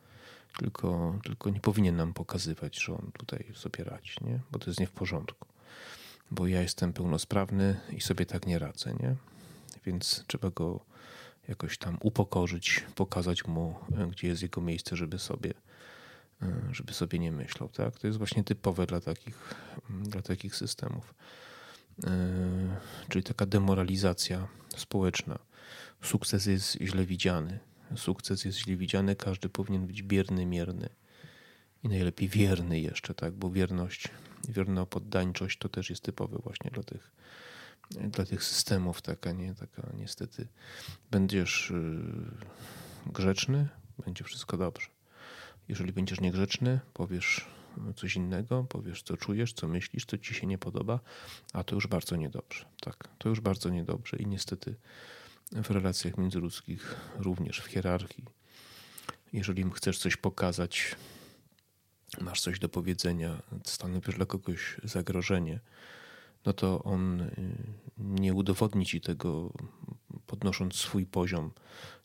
Tylko, 0.59 1.19
tylko 1.25 1.51
nie 1.51 1.61
powinien 1.61 1.97
nam 1.97 2.15
pokazywać, 2.15 2.83
że 2.83 2.93
on 2.93 3.11
tutaj 3.13 3.47
sobie 3.55 3.85
radzi, 3.85 4.15
nie? 4.21 4.41
bo 4.51 4.59
to 4.59 4.71
jest 4.71 4.81
nie 4.81 4.87
w 4.87 4.93
porządku. 4.93 5.49
Bo 6.31 6.47
ja 6.47 6.63
jestem 6.63 6.93
pełnosprawny 6.93 7.81
i 7.93 8.01
sobie 8.01 8.27
tak 8.27 8.47
nie 8.47 8.59
radzę, 8.59 8.95
nie? 9.01 9.17
Więc 9.87 10.25
trzeba 10.27 10.51
go 10.51 10.81
jakoś 11.51 11.79
tam 11.79 11.99
upokorzyć, 12.03 12.85
pokazać 12.95 13.47
mu, 13.47 13.75
e, 13.97 14.07
gdzie 14.07 14.29
jest 14.29 14.43
jego 14.43 14.61
miejsce, 14.61 14.97
żeby 14.97 15.19
sobie, 15.19 15.55
e, 16.43 16.47
żeby 16.73 16.93
sobie 16.93 17.19
nie 17.19 17.33
myślał. 17.33 17.69
Tak? 17.69 17.99
To 17.99 18.07
jest 18.07 18.19
właśnie 18.19 18.45
typowe 18.45 18.87
dla 18.87 19.01
takich, 19.01 19.55
mm, 19.91 20.09
dla 20.09 20.23
takich 20.23 20.57
systemów. 20.57 21.15
E, 22.05 22.11
czyli 23.09 23.23
taka 23.25 23.47
demoralizacja 23.47 24.49
społeczna. 24.77 25.39
Sukces 26.03 26.47
jest 26.47 26.79
źle 26.81 27.07
widziany. 27.07 27.59
Sukces 27.97 28.45
jest 28.45 28.59
źle 28.59 28.77
widziany, 28.77 29.17
każdy 29.17 29.49
powinien 29.49 29.87
być 29.87 30.03
bierny, 30.03 30.47
mierny 30.47 30.89
i 31.83 31.89
najlepiej 31.89 32.29
wierny 32.29 32.81
jeszcze, 32.81 33.15
tak? 33.15 33.35
Bo 33.35 33.51
wierność, 33.51 34.09
wierna 34.49 34.87
poddańczość 34.87 35.59
to 35.59 35.69
też 35.69 35.91
jest 35.91 36.03
typowe 36.03 36.39
właśnie 36.39 36.71
dla 36.71 36.83
tych 36.83 37.11
dla 37.91 38.25
tych 38.25 38.45
systemów 38.45 39.03
taka, 39.03 39.33
nie, 39.33 39.55
taka 39.55 39.83
niestety 39.95 40.49
będziesz 41.11 41.71
y, 41.71 42.03
grzeczny, 43.07 43.69
będzie 44.05 44.25
wszystko 44.25 44.57
dobrze. 44.57 44.87
Jeżeli 45.69 45.93
będziesz 45.93 46.21
niegrzeczny, 46.21 46.81
powiesz 46.95 47.47
coś 47.97 48.17
innego, 48.17 48.65
powiesz 48.65 49.03
co 49.03 49.17
czujesz, 49.17 49.53
co 49.53 49.69
myślisz, 49.69 50.05
co 50.05 50.19
ci 50.19 50.35
się 50.35 50.47
nie 50.47 50.59
podoba, 50.59 51.01
a 51.53 51.65
to 51.65 51.75
już 51.75 51.87
bardzo 51.87 52.17
niedobrze. 52.17 52.65
Tak, 52.81 53.09
to 53.19 53.29
już 53.29 53.41
bardzo 53.41 53.71
niedobrze 53.71 54.17
i 54.17 54.27
niestety 54.27 54.75
w 55.53 55.71
relacjach 55.71 56.19
międzyludzkich, 56.19 56.97
również 57.19 57.61
w 57.61 57.67
hierarchii, 57.67 58.25
jeżeli 59.33 59.71
chcesz 59.75 59.99
coś 59.99 60.17
pokazać, 60.17 60.97
masz 62.21 62.41
coś 62.41 62.59
do 62.59 62.69
powiedzenia, 62.69 63.43
stanowisz 63.65 64.15
dla 64.17 64.27
kogoś 64.27 64.77
zagrożenie, 64.85 65.61
no 66.47 66.53
to 66.53 66.83
on 66.83 67.21
y, 67.21 67.31
nie 67.99 68.35
udowodni 68.35 68.87
ci 68.87 69.01
tego, 69.01 69.53
podnosząc 70.27 70.75
swój 70.75 71.07
poziom, 71.07 71.51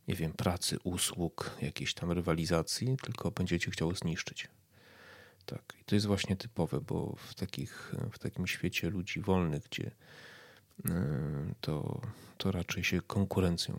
nie 0.08 0.16
wiem, 0.16 0.34
pracy, 0.34 0.78
usług, 0.84 1.52
jakiejś 1.62 1.94
tam 1.94 2.12
rywalizacji, 2.12 2.98
tylko 3.04 3.32
będzie 3.32 3.60
cię 3.60 3.72
chciał 3.72 3.96
zniszczyć. 3.96 4.48
Tak, 5.46 5.74
i 5.82 5.84
to 5.84 5.96
jest 5.96 6.06
właśnie 6.06 6.36
typowe, 6.36 6.82
bo 6.82 7.16
w, 7.18 7.34
takich, 7.34 7.96
w 8.12 8.20
takim 8.20 8.48
świecie 8.48 8.90
ludzi 8.90 9.22
wolnych, 9.22 9.64
gdzie 9.64 9.92
y, 10.86 10.92
to, 11.62 12.02
to 12.38 12.52
raczej 12.52 12.84
się 12.84 13.02
konkurencją 13.02 13.74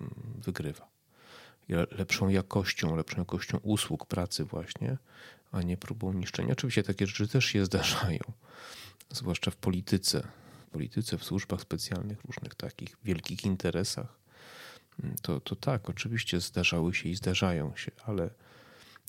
mm, 0.00 0.14
wygrywa. 0.44 0.92
Lepszą 1.90 2.28
jakością, 2.28 2.96
lepszą 2.96 3.18
jakością 3.18 3.58
usług, 3.62 4.06
pracy 4.06 4.44
właśnie, 4.44 4.98
a 5.52 5.62
nie 5.62 5.76
próbą 5.76 6.12
niszczenia. 6.12 6.52
Oczywiście 6.52 6.82
takie 6.82 7.06
rzeczy 7.06 7.28
też 7.28 7.44
się 7.44 7.64
zdarzają 7.64 8.20
zwłaszcza 9.12 9.50
w 9.50 9.56
polityce, 9.56 10.28
w 10.66 10.70
polityce, 10.70 11.18
w 11.18 11.24
służbach 11.24 11.60
specjalnych, 11.60 12.24
różnych 12.24 12.54
takich 12.54 12.96
wielkich 13.04 13.44
interesach, 13.44 14.22
to, 15.22 15.40
to 15.40 15.56
tak, 15.56 15.90
oczywiście 15.90 16.40
zdarzały 16.40 16.94
się 16.94 17.08
i 17.08 17.14
zdarzają 17.14 17.76
się, 17.76 17.92
ale, 18.04 18.30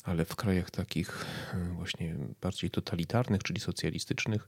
ale 0.04 0.26
w 0.26 0.36
krajach 0.36 0.72
takich 0.72 1.26
e, 1.54 1.74
właśnie 1.74 2.16
bardziej 2.42 2.70
totalitarnych, 2.70 3.44
czyli 3.44 3.60
socjalistycznych, 3.60 4.48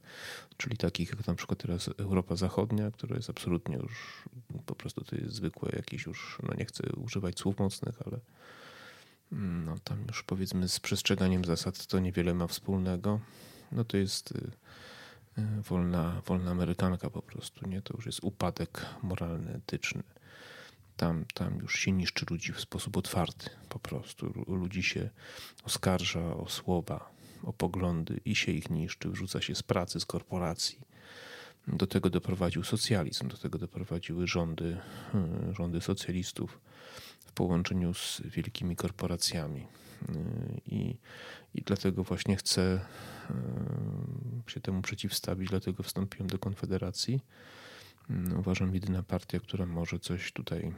czyli 0.57 0.77
takich 0.77 1.09
jak 1.09 1.27
na 1.27 1.35
przykład 1.35 1.59
teraz 1.59 1.89
Europa 1.97 2.35
Zachodnia, 2.35 2.91
która 2.91 3.15
jest 3.15 3.29
absolutnie 3.29 3.75
już 3.75 4.23
po 4.65 4.75
prostu 4.75 5.03
to 5.03 5.15
jest 5.15 5.35
zwykłe 5.35 5.69
jakieś 5.75 6.05
już, 6.05 6.37
no 6.43 6.53
nie 6.57 6.65
chcę 6.65 6.83
używać 6.95 7.39
słów 7.39 7.59
mocnych, 7.59 7.95
ale 8.05 8.19
no 9.65 9.75
tam 9.83 10.05
już 10.07 10.23
powiedzmy 10.23 10.69
z 10.69 10.79
przestrzeganiem 10.79 11.45
zasad 11.45 11.87
to 11.87 11.99
niewiele 11.99 12.33
ma 12.33 12.47
wspólnego. 12.47 13.19
No 13.71 13.83
to 13.83 13.97
jest 13.97 14.31
y, 14.31 14.51
wolna, 15.37 16.21
wolna 16.25 16.51
Amerykanka 16.51 17.09
po 17.09 17.21
prostu, 17.21 17.67
nie? 17.69 17.81
To 17.81 17.93
już 17.95 18.05
jest 18.05 18.19
upadek 18.23 18.85
moralny, 19.03 19.53
etyczny. 19.53 20.03
Tam, 20.97 21.25
tam 21.33 21.57
już 21.57 21.79
się 21.79 21.91
niszczy 21.91 22.25
ludzi 22.29 22.53
w 22.53 22.59
sposób 22.59 22.97
otwarty 22.97 23.49
po 23.69 23.79
prostu. 23.79 24.43
Ludzi 24.47 24.83
się 24.83 25.09
oskarża 25.63 26.35
o 26.35 26.49
słowa, 26.49 27.09
o 27.43 27.53
poglądy 27.53 28.19
i 28.25 28.35
się 28.35 28.51
ich 28.51 28.69
niszczy, 28.69 29.09
wrzuca 29.09 29.41
się 29.41 29.55
z 29.55 29.63
pracy, 29.63 29.99
z 29.99 30.05
korporacji. 30.05 30.79
Do 31.67 31.87
tego 31.87 32.09
doprowadził 32.09 32.63
socjalizm, 32.63 33.27
do 33.27 33.37
tego 33.37 33.57
doprowadziły 33.57 34.27
rządy, 34.27 34.77
hmm, 35.11 35.53
rządy 35.53 35.81
socjalistów 35.81 36.59
w 37.25 37.31
połączeniu 37.31 37.93
z 37.93 38.21
wielkimi 38.25 38.75
korporacjami. 38.75 39.67
I, 40.65 40.97
i 41.53 41.61
dlatego 41.61 42.03
właśnie 42.03 42.35
chcę 42.35 42.85
się 44.47 44.59
temu 44.59 44.81
przeciwstawić, 44.81 45.49
dlatego 45.49 45.83
wstąpiłem 45.83 46.27
do 46.27 46.39
Konfederacji. 46.39 47.21
Mm, 48.09 48.39
uważam, 48.39 48.73
jedyna 48.73 49.03
partia, 49.03 49.39
która 49.39 49.65
może 49.65 49.99
coś 49.99 50.31
tutaj 50.31 50.73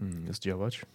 mm, 0.00 0.34
zdziałać. 0.34 0.86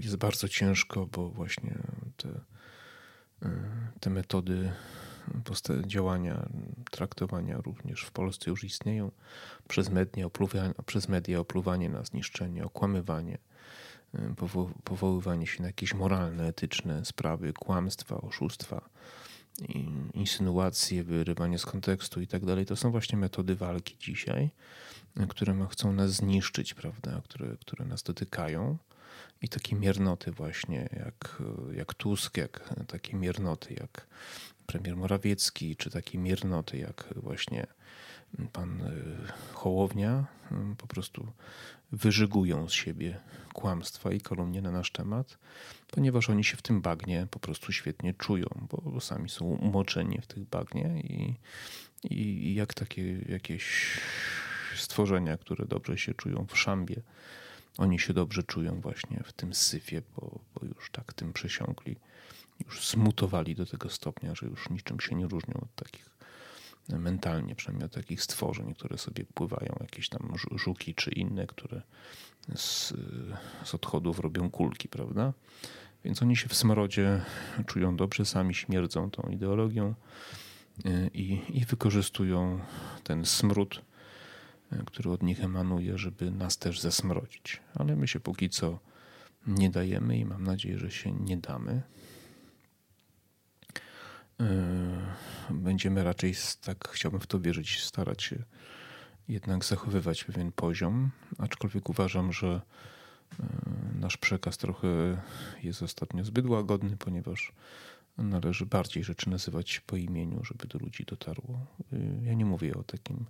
Jest 0.00 0.16
bardzo 0.16 0.48
ciężko, 0.48 1.06
bo 1.06 1.30
właśnie 1.30 1.78
te, 2.16 2.40
te 4.00 4.10
metody 4.10 4.72
działania, 5.86 6.48
traktowania 6.90 7.56
również 7.56 8.02
w 8.02 8.10
Polsce 8.10 8.50
już 8.50 8.64
istnieją. 8.64 9.10
Przez 9.68 9.90
media, 9.90 10.26
opluwanie, 10.26 10.74
przez 10.86 11.08
media 11.08 11.40
opluwanie 11.40 11.88
na 11.88 12.04
zniszczenie, 12.04 12.64
okłamywanie 12.64 13.38
powoływanie 14.84 15.46
się 15.46 15.62
na 15.62 15.66
jakieś 15.66 15.94
moralne, 15.94 16.46
etyczne 16.46 17.04
sprawy, 17.04 17.52
kłamstwa, 17.52 18.20
oszustwa, 18.20 18.88
insynuacje, 20.14 21.04
wyrywanie 21.04 21.58
z 21.58 21.66
kontekstu 21.66 22.20
i 22.20 22.26
tak 22.26 22.44
dalej. 22.44 22.66
To 22.66 22.76
są 22.76 22.90
właśnie 22.90 23.18
metody 23.18 23.56
walki 23.56 23.96
dzisiaj, 24.00 24.50
które 25.28 25.66
chcą 25.70 25.92
nas 25.92 26.10
zniszczyć, 26.10 26.74
prawda, 26.74 27.20
które, 27.24 27.56
które 27.60 27.84
nas 27.84 28.02
dotykają. 28.02 28.78
I 29.42 29.48
takie 29.48 29.76
miernoty 29.76 30.32
właśnie, 30.32 30.88
jak, 30.96 31.42
jak 31.72 31.94
Tusk, 31.94 32.36
jak 32.36 32.74
takie 32.86 33.16
miernoty, 33.16 33.74
jak 33.74 34.06
premier 34.66 34.96
Morawiecki, 34.96 35.76
czy 35.76 35.90
takie 35.90 36.18
miernoty, 36.18 36.78
jak 36.78 37.04
właśnie 37.16 37.66
pan 38.52 38.82
Hołownia, 39.52 40.26
po 40.78 40.86
prostu 40.86 41.26
wyżygują 41.92 42.68
z 42.68 42.72
siebie 42.72 43.20
kłamstwa 43.52 44.12
i 44.12 44.20
kalumnie 44.20 44.62
na 44.62 44.70
nasz 44.70 44.90
temat, 44.90 45.38
ponieważ 45.90 46.30
oni 46.30 46.44
się 46.44 46.56
w 46.56 46.62
tym 46.62 46.80
bagnie 46.80 47.26
po 47.30 47.38
prostu 47.38 47.72
świetnie 47.72 48.14
czują, 48.14 48.46
bo 48.70 49.00
sami 49.00 49.30
są 49.30 49.44
umoczeni 49.44 50.20
w 50.20 50.26
tych 50.26 50.44
bagnie 50.44 51.00
i, 51.00 51.34
i 52.10 52.54
jak 52.54 52.74
takie 52.74 53.18
jakieś 53.28 53.90
stworzenia, 54.76 55.36
które 55.36 55.66
dobrze 55.66 55.98
się 55.98 56.14
czują 56.14 56.46
w 56.48 56.58
szambie, 56.58 56.96
oni 57.78 57.98
się 57.98 58.12
dobrze 58.14 58.42
czują 58.42 58.80
właśnie 58.80 59.22
w 59.24 59.32
tym 59.32 59.54
syfie, 59.54 60.02
bo, 60.16 60.40
bo 60.54 60.66
już 60.66 60.90
tak 60.90 61.12
tym 61.12 61.32
przesiąkli, 61.32 61.96
już 62.66 62.88
zmutowali 62.88 63.54
do 63.54 63.66
tego 63.66 63.90
stopnia, 63.90 64.34
że 64.34 64.46
już 64.46 64.70
niczym 64.70 65.00
się 65.00 65.14
nie 65.14 65.26
różnią 65.26 65.54
od 65.54 65.74
takich 65.74 66.17
mentalnie, 66.88 67.54
przynajmniej 67.54 67.86
od 67.86 67.92
takich 67.92 68.22
stworzeń, 68.22 68.74
które 68.74 68.98
sobie 68.98 69.24
pływają, 69.34 69.76
jakieś 69.80 70.08
tam 70.08 70.32
żuki 70.54 70.94
czy 70.94 71.10
inne, 71.10 71.46
które 71.46 71.82
z, 72.54 72.94
z 73.64 73.74
odchodów 73.74 74.18
robią 74.18 74.50
kulki, 74.50 74.88
prawda? 74.88 75.32
Więc 76.04 76.22
oni 76.22 76.36
się 76.36 76.48
w 76.48 76.54
smrodzie 76.54 77.20
czują 77.66 77.96
dobrze, 77.96 78.24
sami 78.24 78.54
śmierdzą 78.54 79.10
tą 79.10 79.22
ideologią 79.22 79.94
y, 80.86 81.10
i, 81.14 81.40
i 81.48 81.64
wykorzystują 81.64 82.60
ten 83.04 83.24
smród, 83.24 83.82
który 84.86 85.10
od 85.10 85.22
nich 85.22 85.44
emanuje, 85.44 85.98
żeby 85.98 86.30
nas 86.30 86.58
też 86.58 86.80
zasmrodzić. 86.80 87.60
Ale 87.74 87.96
my 87.96 88.08
się 88.08 88.20
póki 88.20 88.50
co 88.50 88.78
nie 89.46 89.70
dajemy 89.70 90.18
i 90.18 90.24
mam 90.24 90.44
nadzieję, 90.44 90.78
że 90.78 90.90
się 90.90 91.12
nie 91.12 91.36
damy. 91.36 91.82
Y, 94.40 94.44
będziemy 95.50 96.04
raczej, 96.04 96.34
tak 96.60 96.88
chciałbym 96.88 97.20
w 97.20 97.26
to 97.26 97.40
wierzyć, 97.40 97.82
starać 97.84 98.22
się 98.22 98.36
jednak 99.28 99.64
zachowywać 99.64 100.24
pewien 100.24 100.52
poziom, 100.52 101.10
aczkolwiek 101.38 101.88
uważam, 101.88 102.32
że 102.32 102.60
e, 103.40 103.44
nasz 104.00 104.16
przekaz 104.16 104.58
trochę 104.58 104.88
jest 105.62 105.82
ostatnio 105.82 106.24
zbyt 106.24 106.46
łagodny, 106.46 106.96
ponieważ 106.96 107.52
należy 108.18 108.66
bardziej 108.66 109.04
rzeczy 109.04 109.30
nazywać 109.30 109.80
po 109.80 109.96
imieniu, 109.96 110.44
żeby 110.44 110.66
do 110.66 110.78
ludzi 110.78 111.04
dotarło. 111.04 111.66
E, 111.92 111.96
ja 112.24 112.34
nie 112.34 112.44
mówię 112.44 112.74
o 112.74 112.82
takim 112.82 113.24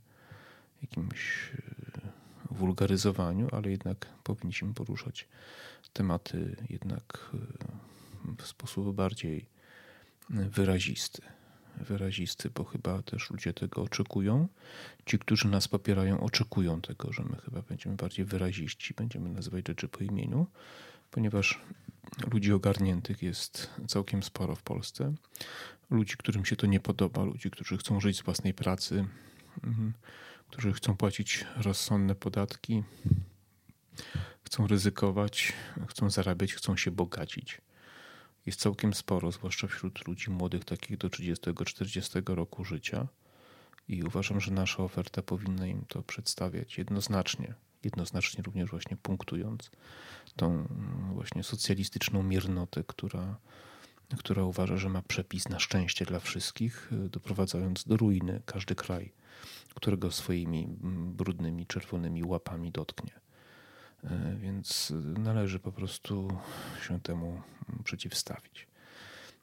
jakimś 0.82 1.50
wulgaryzowaniu, 2.50 3.48
ale 3.52 3.70
jednak 3.70 4.06
powinniśmy 4.24 4.74
poruszać 4.74 5.28
tematy 5.92 6.56
jednak 6.70 7.30
w 8.38 8.46
sposób 8.46 8.94
bardziej 8.94 9.46
wyrazisty 10.30 11.22
wyrazisty, 11.84 12.50
bo 12.50 12.64
chyba 12.64 13.02
też 13.02 13.30
ludzie 13.30 13.52
tego 13.52 13.82
oczekują. 13.82 14.48
Ci, 15.06 15.18
którzy 15.18 15.48
nas 15.48 15.68
popierają, 15.68 16.20
oczekują 16.20 16.80
tego, 16.80 17.12
że 17.12 17.22
my 17.22 17.36
chyba 17.36 17.62
będziemy 17.62 17.96
bardziej 17.96 18.24
wyraziści, 18.24 18.94
będziemy 18.94 19.30
nazywać 19.30 19.68
rzeczy 19.68 19.88
po 19.88 20.04
imieniu, 20.04 20.46
ponieważ 21.10 21.60
ludzi 22.32 22.52
ogarniętych 22.52 23.22
jest 23.22 23.70
całkiem 23.86 24.22
sporo 24.22 24.54
w 24.54 24.62
Polsce. 24.62 25.14
Ludzi, 25.90 26.16
którym 26.16 26.44
się 26.44 26.56
to 26.56 26.66
nie 26.66 26.80
podoba, 26.80 27.24
ludzi, 27.24 27.50
którzy 27.50 27.78
chcą 27.78 28.00
żyć 28.00 28.18
z 28.18 28.22
własnej 28.22 28.54
pracy, 28.54 29.04
mhm, 29.64 29.92
którzy 30.48 30.72
chcą 30.72 30.96
płacić 30.96 31.44
rozsądne 31.56 32.14
podatki, 32.14 32.82
chcą 34.44 34.66
ryzykować, 34.66 35.52
chcą 35.88 36.10
zarabiać, 36.10 36.54
chcą 36.54 36.76
się 36.76 36.90
bogacić 36.90 37.60
jest 38.46 38.60
całkiem 38.60 38.94
sporo, 38.94 39.32
zwłaszcza 39.32 39.66
wśród 39.66 40.08
ludzi 40.08 40.30
młodych, 40.30 40.64
takich 40.64 40.96
do 40.96 41.08
30-40 41.08 42.34
roku 42.34 42.64
życia. 42.64 43.08
I 43.88 44.02
uważam, 44.02 44.40
że 44.40 44.52
nasza 44.52 44.82
oferta 44.82 45.22
powinna 45.22 45.66
im 45.66 45.84
to 45.88 46.02
przedstawiać 46.02 46.78
jednoznacznie, 46.78 47.54
jednoznacznie 47.84 48.42
również 48.42 48.70
właśnie 48.70 48.96
punktując 48.96 49.70
tą 50.36 50.68
właśnie 51.14 51.42
socjalistyczną 51.42 52.22
miernotę, 52.22 52.84
która, 52.86 53.36
która 54.18 54.42
uważa, 54.42 54.76
że 54.76 54.88
ma 54.88 55.02
przepis 55.02 55.48
na 55.48 55.58
szczęście 55.58 56.04
dla 56.04 56.20
wszystkich, 56.20 56.90
doprowadzając 57.10 57.84
do 57.84 57.96
ruiny 57.96 58.42
każdy 58.46 58.74
kraj, 58.74 59.12
którego 59.74 60.12
swoimi 60.12 60.68
brudnymi, 61.16 61.66
czerwonymi 61.66 62.24
łapami 62.24 62.72
dotknie. 62.72 63.27
E, 64.04 64.36
więc 64.36 64.92
należy 65.18 65.58
po 65.58 65.72
prostu 65.72 66.28
się 66.82 67.00
temu 67.00 67.42
przeciwstawić. 67.84 68.68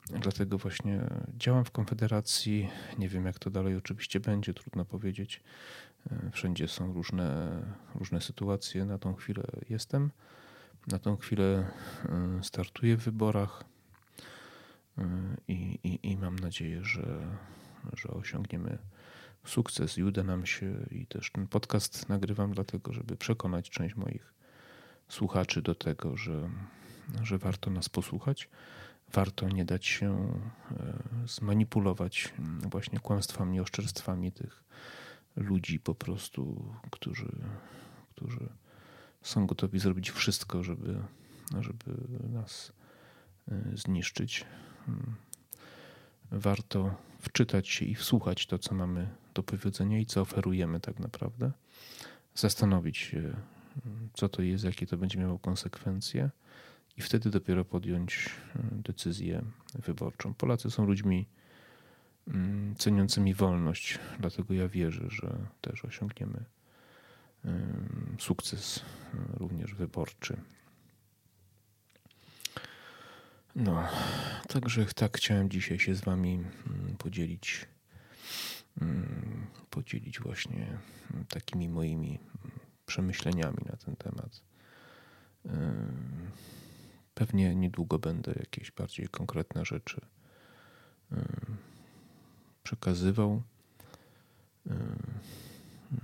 Dlatego 0.10 0.58
właśnie 0.58 1.02
działam 1.38 1.66
w 1.66 1.72
Konfederacji. 1.72 2.70
Nie 2.98 3.10
wiem, 3.10 3.26
jak 3.26 3.40
to 3.40 3.50
dalej 3.50 3.76
oczywiście 3.76 4.20
będzie, 4.20 4.54
trudno 4.54 4.86
powiedzieć. 4.86 5.44
E, 6.12 6.32
wszędzie 6.32 6.68
są 6.68 6.94
różne, 6.94 7.62
różne 7.96 8.22
sytuacje. 8.22 8.86
Na 8.86 8.98
tą 8.98 9.16
chwilę 9.16 9.44
jestem. 9.70 10.12
Na 10.88 11.00
tą 11.00 11.18
chwilę 11.18 11.72
e, 12.10 12.44
startuję 12.44 12.98
w 12.98 13.04
wyborach 13.04 13.64
i, 15.48 15.80
i, 15.84 16.12
i 16.12 16.18
mam 16.18 16.36
nadzieję, 16.36 16.84
że, 16.84 17.38
że 17.98 18.10
osiągniemy 18.10 18.78
sukces 19.46 19.98
i 19.98 20.04
uda 20.04 20.24
nam 20.24 20.46
się. 20.46 20.86
I 20.92 21.08
też 21.08 21.32
ten 21.32 21.48
podcast 21.48 22.10
nagrywam, 22.10 22.54
dlatego, 22.54 22.94
żeby 22.94 23.18
przekonać 23.18 23.70
część 23.70 23.96
moich 23.96 24.35
słuchaczy 25.08 25.62
do 25.62 25.76
tego, 25.76 26.18
że, 26.18 26.50
że 27.22 27.38
warto 27.38 27.72
nas 27.72 27.90
posłuchać, 27.90 28.50
warto 29.14 29.50
nie 29.50 29.66
dać 29.66 29.86
się 29.86 30.40
e, 30.72 31.28
zmanipulować 31.28 32.34
właśnie 32.70 33.00
kłamstwami, 33.00 33.60
oszczerstwami 33.60 34.32
tych 34.32 34.64
ludzi 35.36 35.80
po 35.80 35.96
prostu, 35.96 36.74
którzy, 36.92 37.32
którzy 38.10 38.50
są 39.22 39.48
gotowi 39.48 39.80
zrobić 39.80 40.12
wszystko, 40.12 40.64
żeby, 40.64 41.00
żeby 41.60 41.84
nas 42.30 42.72
e, 43.48 43.62
zniszczyć. 43.74 44.46
Hmm. 44.86 45.16
Warto 46.32 46.96
wczytać 47.20 47.70
się 47.70 47.86
i 47.86 47.96
wsłuchać 47.96 48.46
to, 48.46 48.60
co 48.60 48.76
mamy 48.76 49.10
do 49.34 49.44
powiedzenia 49.44 50.00
i 50.00 50.06
co 50.06 50.22
oferujemy 50.22 50.80
tak 50.80 51.00
naprawdę. 51.00 51.52
Zastanowić 52.36 52.98
się, 52.98 53.36
co 54.14 54.30
to 54.30 54.42
jest, 54.42 54.64
jakie 54.64 54.88
to 54.88 54.98
będzie 54.98 55.20
miało 55.20 55.40
konsekwencje, 55.40 56.30
i 56.98 57.02
wtedy 57.02 57.30
dopiero 57.30 57.66
podjąć 57.66 58.30
e, 58.56 58.60
decyzję 58.72 59.42
wyborczą. 59.74 60.34
Polacy 60.34 60.72
są 60.72 60.86
ludźmi 60.86 61.28
mm, 62.28 62.76
ceniącymi 62.76 63.34
wolność, 63.34 64.00
dlatego 64.20 64.54
ja 64.54 64.68
wierzę, 64.68 65.06
że 65.10 65.38
też 65.62 65.86
osiągniemy 65.86 66.46
sukces 68.20 68.80
e, 69.14 69.18
również 69.38 69.74
wyborczy. 69.74 70.38
No, 73.56 73.88
także 74.48 74.86
tak 74.86 75.18
chciałem 75.18 75.50
dzisiaj 75.50 75.80
się 75.80 75.96
z 75.96 76.02
Wami 76.02 76.34
mm, 76.34 76.98
podzielić, 76.98 77.66
mm, 78.82 79.46
podzielić 79.70 80.20
właśnie 80.20 80.78
takimi 81.30 81.70
moimi 81.70 82.20
przemyśleniami 82.86 83.58
na 83.66 83.78
ten 83.78 83.96
temat. 83.96 84.42
Pewnie 87.14 87.56
niedługo 87.56 88.00
będę 88.00 88.34
jakieś 88.40 88.72
bardziej 88.72 89.08
konkretne 89.08 89.66
rzeczy 89.66 90.02
przekazywał. 92.66 93.42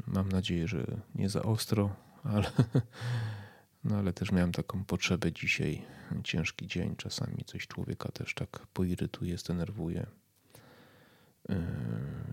Mam 0.08 0.30
nadzieję, 0.30 0.68
że 0.68 0.86
nie 1.16 1.30
za 1.30 1.44
ostro, 1.44 1.96
ale, 2.24 2.52
no 3.84 3.98
ale 3.98 4.14
też 4.14 4.32
miałem 4.32 4.52
taką 4.52 4.86
potrzebę 4.86 5.32
dzisiaj. 5.32 5.82
Ciężki 6.24 6.68
dzień, 6.68 6.96
czasami 6.96 7.44
coś 7.46 7.68
człowieka 7.68 8.12
też 8.12 8.34
tak 8.34 8.68
poirytuje, 8.74 9.38
zdenerwuje. 9.38 10.06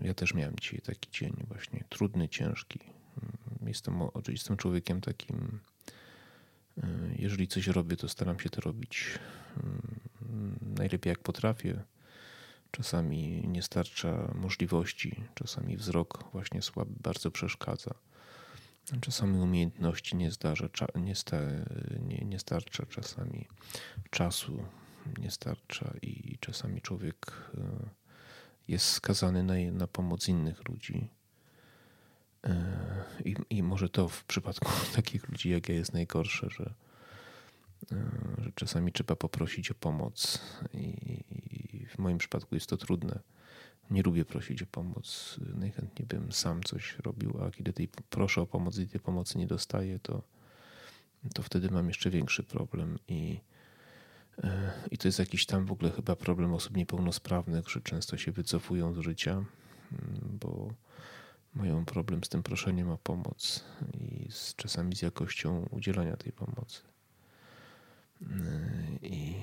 Ja 0.01 0.13
też 0.13 0.33
miałem 0.33 0.55
dzisiaj 0.55 0.81
taki 0.81 1.11
dzień, 1.11 1.45
właśnie 1.47 1.83
trudny, 1.89 2.29
ciężki. 2.29 2.79
Jestem, 3.69 3.99
jestem 4.27 4.57
człowiekiem 4.57 5.01
takim, 5.01 5.59
e, 6.77 6.87
jeżeli 7.19 7.47
coś 7.47 7.67
robię, 7.67 7.97
to 7.97 8.09
staram 8.09 8.39
się 8.39 8.49
to 8.49 8.61
robić 8.61 9.19
mm, 9.63 10.59
najlepiej 10.61 11.11
jak 11.11 11.19
potrafię. 11.19 11.83
Czasami 12.71 13.47
nie 13.47 13.61
starcza 13.61 14.31
możliwości, 14.35 15.23
czasami 15.35 15.77
wzrok 15.77 16.31
właśnie 16.31 16.61
słaby 16.61 16.93
bardzo 16.99 17.31
przeszkadza. 17.31 17.93
Czasami 19.01 19.37
umiejętności 19.37 20.15
nie, 20.15 20.31
zdarza, 20.31 20.69
nie, 20.95 21.15
sta, 21.15 21.37
nie, 21.99 22.25
nie 22.25 22.39
starcza, 22.39 22.85
czasami 22.85 23.47
czasu 24.09 24.63
nie 25.17 25.31
starcza 25.31 25.93
i 26.01 26.37
czasami 26.39 26.81
człowiek 26.81 27.31
e, 27.57 27.89
jest 28.67 28.85
skazany 28.85 29.43
na, 29.43 29.53
na 29.71 29.87
pomoc 29.87 30.27
innych 30.27 30.67
ludzi. 30.69 31.09
E, 32.43 33.03
I, 33.25 33.35
I 33.49 33.63
może 33.63 33.89
to 33.89 34.09
w 34.09 34.23
przypadku 34.23 34.71
takich 34.95 35.29
ludzi 35.29 35.49
jak 35.49 35.69
ja 35.69 35.75
jest 35.75 35.93
najgorsze, 35.93 36.49
że, 36.49 36.73
e, 37.91 37.95
że 38.37 38.51
czasami 38.55 38.91
trzeba 38.91 39.15
poprosić 39.15 39.71
o 39.71 39.73
pomoc. 39.73 40.41
I, 40.73 40.87
I 41.31 41.85
w 41.85 41.97
moim 41.97 42.17
przypadku 42.17 42.55
jest 42.55 42.69
to 42.69 42.77
trudne. 42.77 43.19
Nie 43.91 44.03
lubię 44.03 44.25
prosić 44.25 44.63
o 44.63 44.65
pomoc. 44.65 45.39
Najchętniej 45.55 46.07
bym 46.07 46.31
sam 46.31 46.63
coś 46.63 46.97
robił, 46.99 47.43
a 47.43 47.51
kiedy 47.51 47.73
tej 47.73 47.87
proszę 48.09 48.41
o 48.41 48.47
pomoc 48.47 48.77
i 48.77 48.87
tej 48.87 48.99
pomocy 48.99 49.37
nie 49.37 49.47
dostaję, 49.47 49.99
to, 49.99 50.21
to 51.33 51.43
wtedy 51.43 51.71
mam 51.71 51.87
jeszcze 51.87 52.09
większy 52.09 52.43
problem 52.43 52.99
i, 53.07 53.39
i 54.91 54.97
to 54.97 55.07
jest 55.07 55.19
jakiś 55.19 55.45
tam 55.45 55.65
w 55.65 55.71
ogóle 55.71 55.91
chyba 55.91 56.15
problem 56.15 56.53
osób 56.53 56.77
niepełnosprawnych, 56.77 57.69
że 57.69 57.81
często 57.81 58.17
się 58.17 58.31
wycofują 58.31 58.93
z 58.93 58.97
życia, 58.97 59.31
mm, 59.31 59.47
bo 60.21 60.73
mają 61.53 61.85
problem 61.85 62.23
z 62.23 62.29
tym 62.29 62.43
proszeniem 62.43 62.89
o 62.89 62.97
pomoc 62.97 63.63
i 63.93 64.27
z, 64.31 64.55
czasami 64.55 64.95
z 64.95 65.01
jakością 65.01 65.67
udzielania 65.71 66.17
tej 66.17 66.31
pomocy. 66.31 66.81
I, 69.01 69.35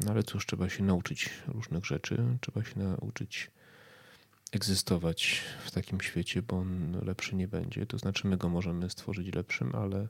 no 0.00 0.10
ale 0.10 0.22
cóż, 0.22 0.46
trzeba 0.46 0.68
się 0.68 0.82
nauczyć 0.82 1.30
różnych 1.46 1.86
rzeczy, 1.86 2.24
trzeba 2.40 2.64
się 2.64 2.78
nauczyć 2.78 3.50
egzystować 4.52 5.42
w 5.64 5.70
takim 5.70 6.00
świecie, 6.00 6.42
bo 6.42 6.56
on 6.58 6.98
lepszy 7.02 7.36
nie 7.36 7.48
będzie. 7.48 7.86
To 7.86 7.98
znaczy, 7.98 8.26
my 8.26 8.36
go 8.36 8.48
możemy 8.48 8.90
stworzyć 8.90 9.34
lepszym, 9.34 9.74
ale 9.74 10.08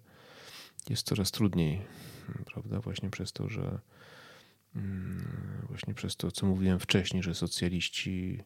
jest 0.88 1.06
coraz 1.06 1.30
trudniej, 1.30 1.82
prawda? 2.46 2.80
Właśnie 2.80 3.10
przez 3.10 3.32
to, 3.32 3.48
że 3.48 3.78
mm, 4.76 5.64
właśnie 5.68 5.94
przez 5.94 6.16
to, 6.16 6.30
co 6.30 6.46
mówiłem 6.46 6.80
wcześniej, 6.80 7.22
że 7.22 7.34
socjaliści 7.34 8.44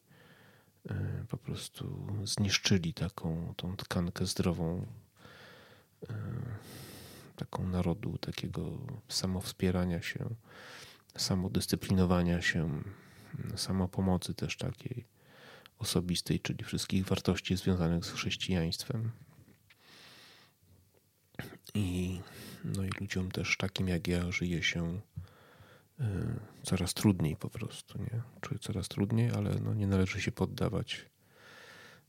po 1.28 1.36
prostu 1.36 2.06
zniszczyli 2.24 2.94
taką 2.94 3.54
tą 3.56 3.76
tkankę 3.76 4.26
zdrową 4.26 4.86
e, 6.10 6.14
taką 7.36 7.68
narodu, 7.68 8.18
takiego 8.18 8.78
samowspierania 9.08 10.02
się, 10.02 10.28
samodyscyplinowania 11.16 12.42
się, 12.42 12.82
samopomocy 13.56 14.34
też 14.34 14.56
takiej 14.56 15.04
osobistej, 15.78 16.40
czyli 16.40 16.64
wszystkich 16.64 17.06
wartości 17.06 17.56
związanych 17.56 18.04
z 18.04 18.10
chrześcijaństwem. 18.10 19.10
I, 21.74 22.20
no 22.64 22.84
i 22.84 22.90
ludziom 23.00 23.30
też 23.30 23.56
takim 23.56 23.88
jak 23.88 24.08
ja 24.08 24.32
żyje 24.32 24.62
się 24.62 25.00
coraz 26.62 26.94
trudniej 26.94 27.36
po 27.36 27.50
prostu, 27.50 27.98
nie? 27.98 28.22
Czuję 28.40 28.58
coraz 28.58 28.88
trudniej, 28.88 29.30
ale 29.30 29.54
no 29.54 29.74
nie 29.74 29.86
należy 29.86 30.20
się 30.20 30.32
poddawać. 30.32 31.06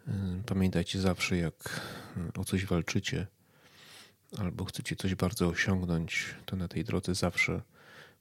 Y, 0.07 0.11
pamiętajcie 0.45 1.01
zawsze, 1.01 1.37
jak 1.37 1.81
o 2.37 2.45
coś 2.45 2.65
walczycie, 2.65 3.27
albo 4.37 4.65
chcecie 4.65 4.95
coś 4.95 5.15
bardzo 5.15 5.47
osiągnąć, 5.47 6.35
to 6.45 6.55
na 6.55 6.67
tej 6.67 6.83
drodze 6.83 7.15
zawsze 7.15 7.61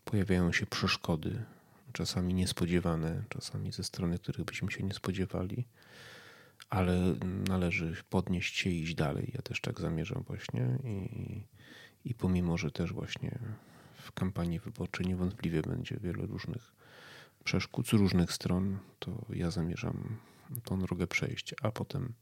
pojawiają 0.04 0.52
się 0.52 0.66
przeszkody, 0.66 1.44
czasami 1.92 2.34
niespodziewane, 2.34 3.22
czasami 3.28 3.72
ze 3.72 3.84
strony, 3.84 4.18
których 4.18 4.44
byśmy 4.44 4.70
się 4.70 4.82
nie 4.84 4.94
spodziewali, 4.94 5.64
ale 6.70 7.14
należy 7.48 7.96
podnieść 8.10 8.56
się 8.56 8.70
i 8.70 8.82
iść 8.82 8.94
dalej. 8.94 9.30
Ja 9.34 9.42
też 9.42 9.60
tak 9.60 9.80
zamierzam 9.80 10.22
właśnie 10.22 10.78
i, 10.84 11.42
i 12.04 12.14
pomimo, 12.14 12.58
że 12.58 12.70
też 12.70 12.92
właśnie 12.92 13.38
w 14.08 14.12
kampanii 14.12 14.58
wyborczej 14.58 15.06
niewątpliwie 15.06 15.62
będzie 15.62 15.96
wiele 15.96 16.26
różnych 16.26 16.72
przeszkód 17.44 17.88
z 17.88 17.92
różnych 17.92 18.32
stron, 18.32 18.78
to 18.98 19.24
ja 19.30 19.50
zamierzam 19.50 20.16
tą 20.64 20.80
drogę 20.80 21.06
przejść, 21.06 21.54
a 21.62 21.70
potem 21.70 22.12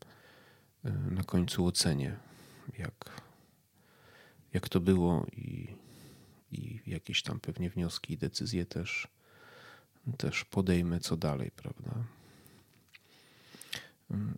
y, 0.85 0.91
na 1.11 1.23
końcu 1.23 1.67
ocenię, 1.67 2.17
jak, 2.79 3.23
jak 4.53 4.69
to 4.69 4.81
było 4.81 5.27
i, 5.33 5.75
i 6.53 6.81
jakieś 6.87 7.23
tam 7.23 7.41
pewnie 7.41 7.71
wnioski 7.71 8.15
i 8.15 8.19
decyzje 8.19 8.67
też 8.67 9.09
też 10.19 10.45
podejmę 10.45 11.01
co 11.01 11.17
dalej, 11.17 11.51
prawda? 11.57 11.91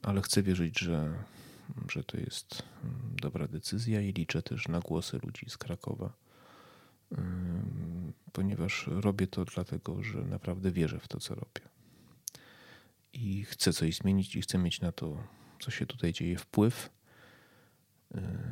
Ale 0.03 0.23
chcę 0.23 0.43
wierzyć, 0.43 0.79
że, 0.79 1.25
że 1.91 2.05
to 2.05 2.17
jest 2.17 2.63
dobra 3.23 3.49
decyzja 3.49 4.01
i 4.01 4.13
liczę 4.13 4.43
też 4.43 4.69
na 4.69 4.81
głosy 4.81 5.19
ludzi 5.23 5.51
z 5.51 5.59
Krakowa, 5.59 6.13
ponieważ 8.33 8.87
robię 8.87 9.27
to 9.27 9.45
dlatego, 9.45 10.03
że 10.03 10.19
naprawdę 10.19 10.73
wierzę 10.73 11.01
w 11.01 11.09
to, 11.09 11.21
co 11.21 11.35
robię. 11.35 11.61
I 13.13 13.45
chcę 13.45 13.73
coś 13.73 13.97
zmienić 13.97 14.37
i 14.37 14.43
chcę 14.43 14.59
mieć 14.59 14.81
na 14.81 14.93
to, 14.93 15.25
co 15.61 15.71
się 15.71 15.87
tutaj 15.87 16.13
dzieje, 16.13 16.39
wpływ. 16.39 16.91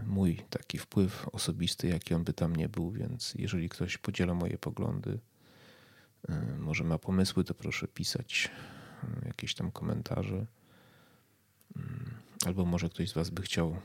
Mój 0.07 0.37
taki 0.51 0.79
wpływ 0.79 1.29
osobisty, 1.33 1.89
jaki 1.89 2.15
on 2.15 2.25
by 2.25 2.33
tam 2.33 2.57
nie 2.57 2.69
był, 2.69 2.91
więc 2.91 3.35
jeżeli 3.35 3.69
ktoś 3.69 3.99
podziela 3.99 4.35
moje 4.35 4.59
poglądy, 4.59 5.19
E, 6.29 6.57
może 6.59 6.85
ma 6.85 6.99
pomysły, 6.99 7.45
to 7.45 7.55
proszę 7.55 7.89
pisać 7.89 8.51
e, 9.03 9.27
jakieś 9.27 9.55
tam 9.55 9.71
komentarze. 9.71 10.47
Albo 12.47 12.65
może 12.65 12.89
ktoś 12.89 13.09
z 13.11 13.13
Was 13.13 13.31
by 13.31 13.43
chciał, 13.43 13.77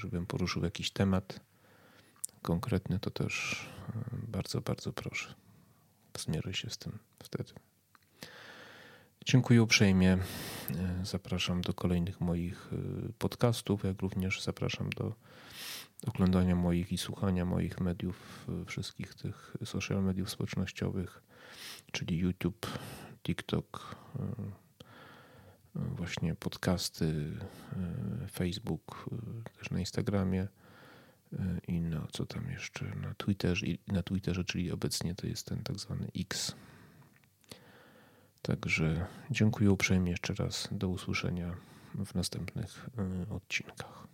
żebym 0.00 0.26
poruszył 0.26 0.64
jakiś 0.64 0.90
temat 0.90 1.40
konkretny, 2.42 2.98
to 2.98 3.10
też 3.10 3.66
e, 3.88 3.92
bardzo, 4.28 4.60
bardzo 4.60 4.92
proszę. 4.92 5.34
Zmierzę 6.18 6.54
się 6.54 6.70
z 6.70 6.78
tym 6.78 6.98
wtedy. 7.22 7.52
Dziękuję 9.24 9.62
uprzejmie. 9.62 10.18
Zapraszam 11.02 11.60
do 11.60 11.74
kolejnych 11.74 12.20
moich 12.20 12.70
podcastów, 13.18 13.84
jak 13.84 14.02
również 14.02 14.42
zapraszam 14.42 14.90
do 14.90 15.14
oglądania 16.06 16.56
moich 16.56 16.92
i 16.92 16.98
słuchania 16.98 17.44
moich 17.44 17.80
mediów, 17.80 18.46
wszystkich 18.66 19.14
tych 19.14 19.56
social 19.64 20.02
mediów 20.02 20.30
społecznościowych 20.30 21.22
czyli 21.92 22.18
YouTube, 22.18 22.66
TikTok, 23.22 23.96
e, 24.18 24.22
e, 25.76 25.84
właśnie 25.96 26.34
podcasty, 26.34 27.32
e, 28.22 28.28
Facebook, 28.28 29.10
też 29.58 29.70
na 29.70 29.80
Instagramie 29.80 30.48
i 31.68 31.80
no 31.80 32.06
co 32.12 32.26
tam 32.26 32.50
jeszcze 32.50 32.84
na 32.84 33.14
Twitterze, 33.14 33.66
na 33.86 34.02
Twitterze, 34.02 34.44
czyli 34.44 34.72
obecnie 34.72 35.14
to 35.14 35.26
jest 35.26 35.46
ten 35.46 35.62
tak 35.62 35.78
zwany 35.78 36.08
X. 36.16 36.54
Także 38.42 39.06
dziękuję 39.30 39.70
uprzejmie 39.70 40.10
jeszcze 40.10 40.34
raz. 40.34 40.68
Do 40.72 40.88
usłyszenia 40.88 41.56
w 41.94 42.14
następnych 42.14 42.88
odcinkach. 43.30 44.06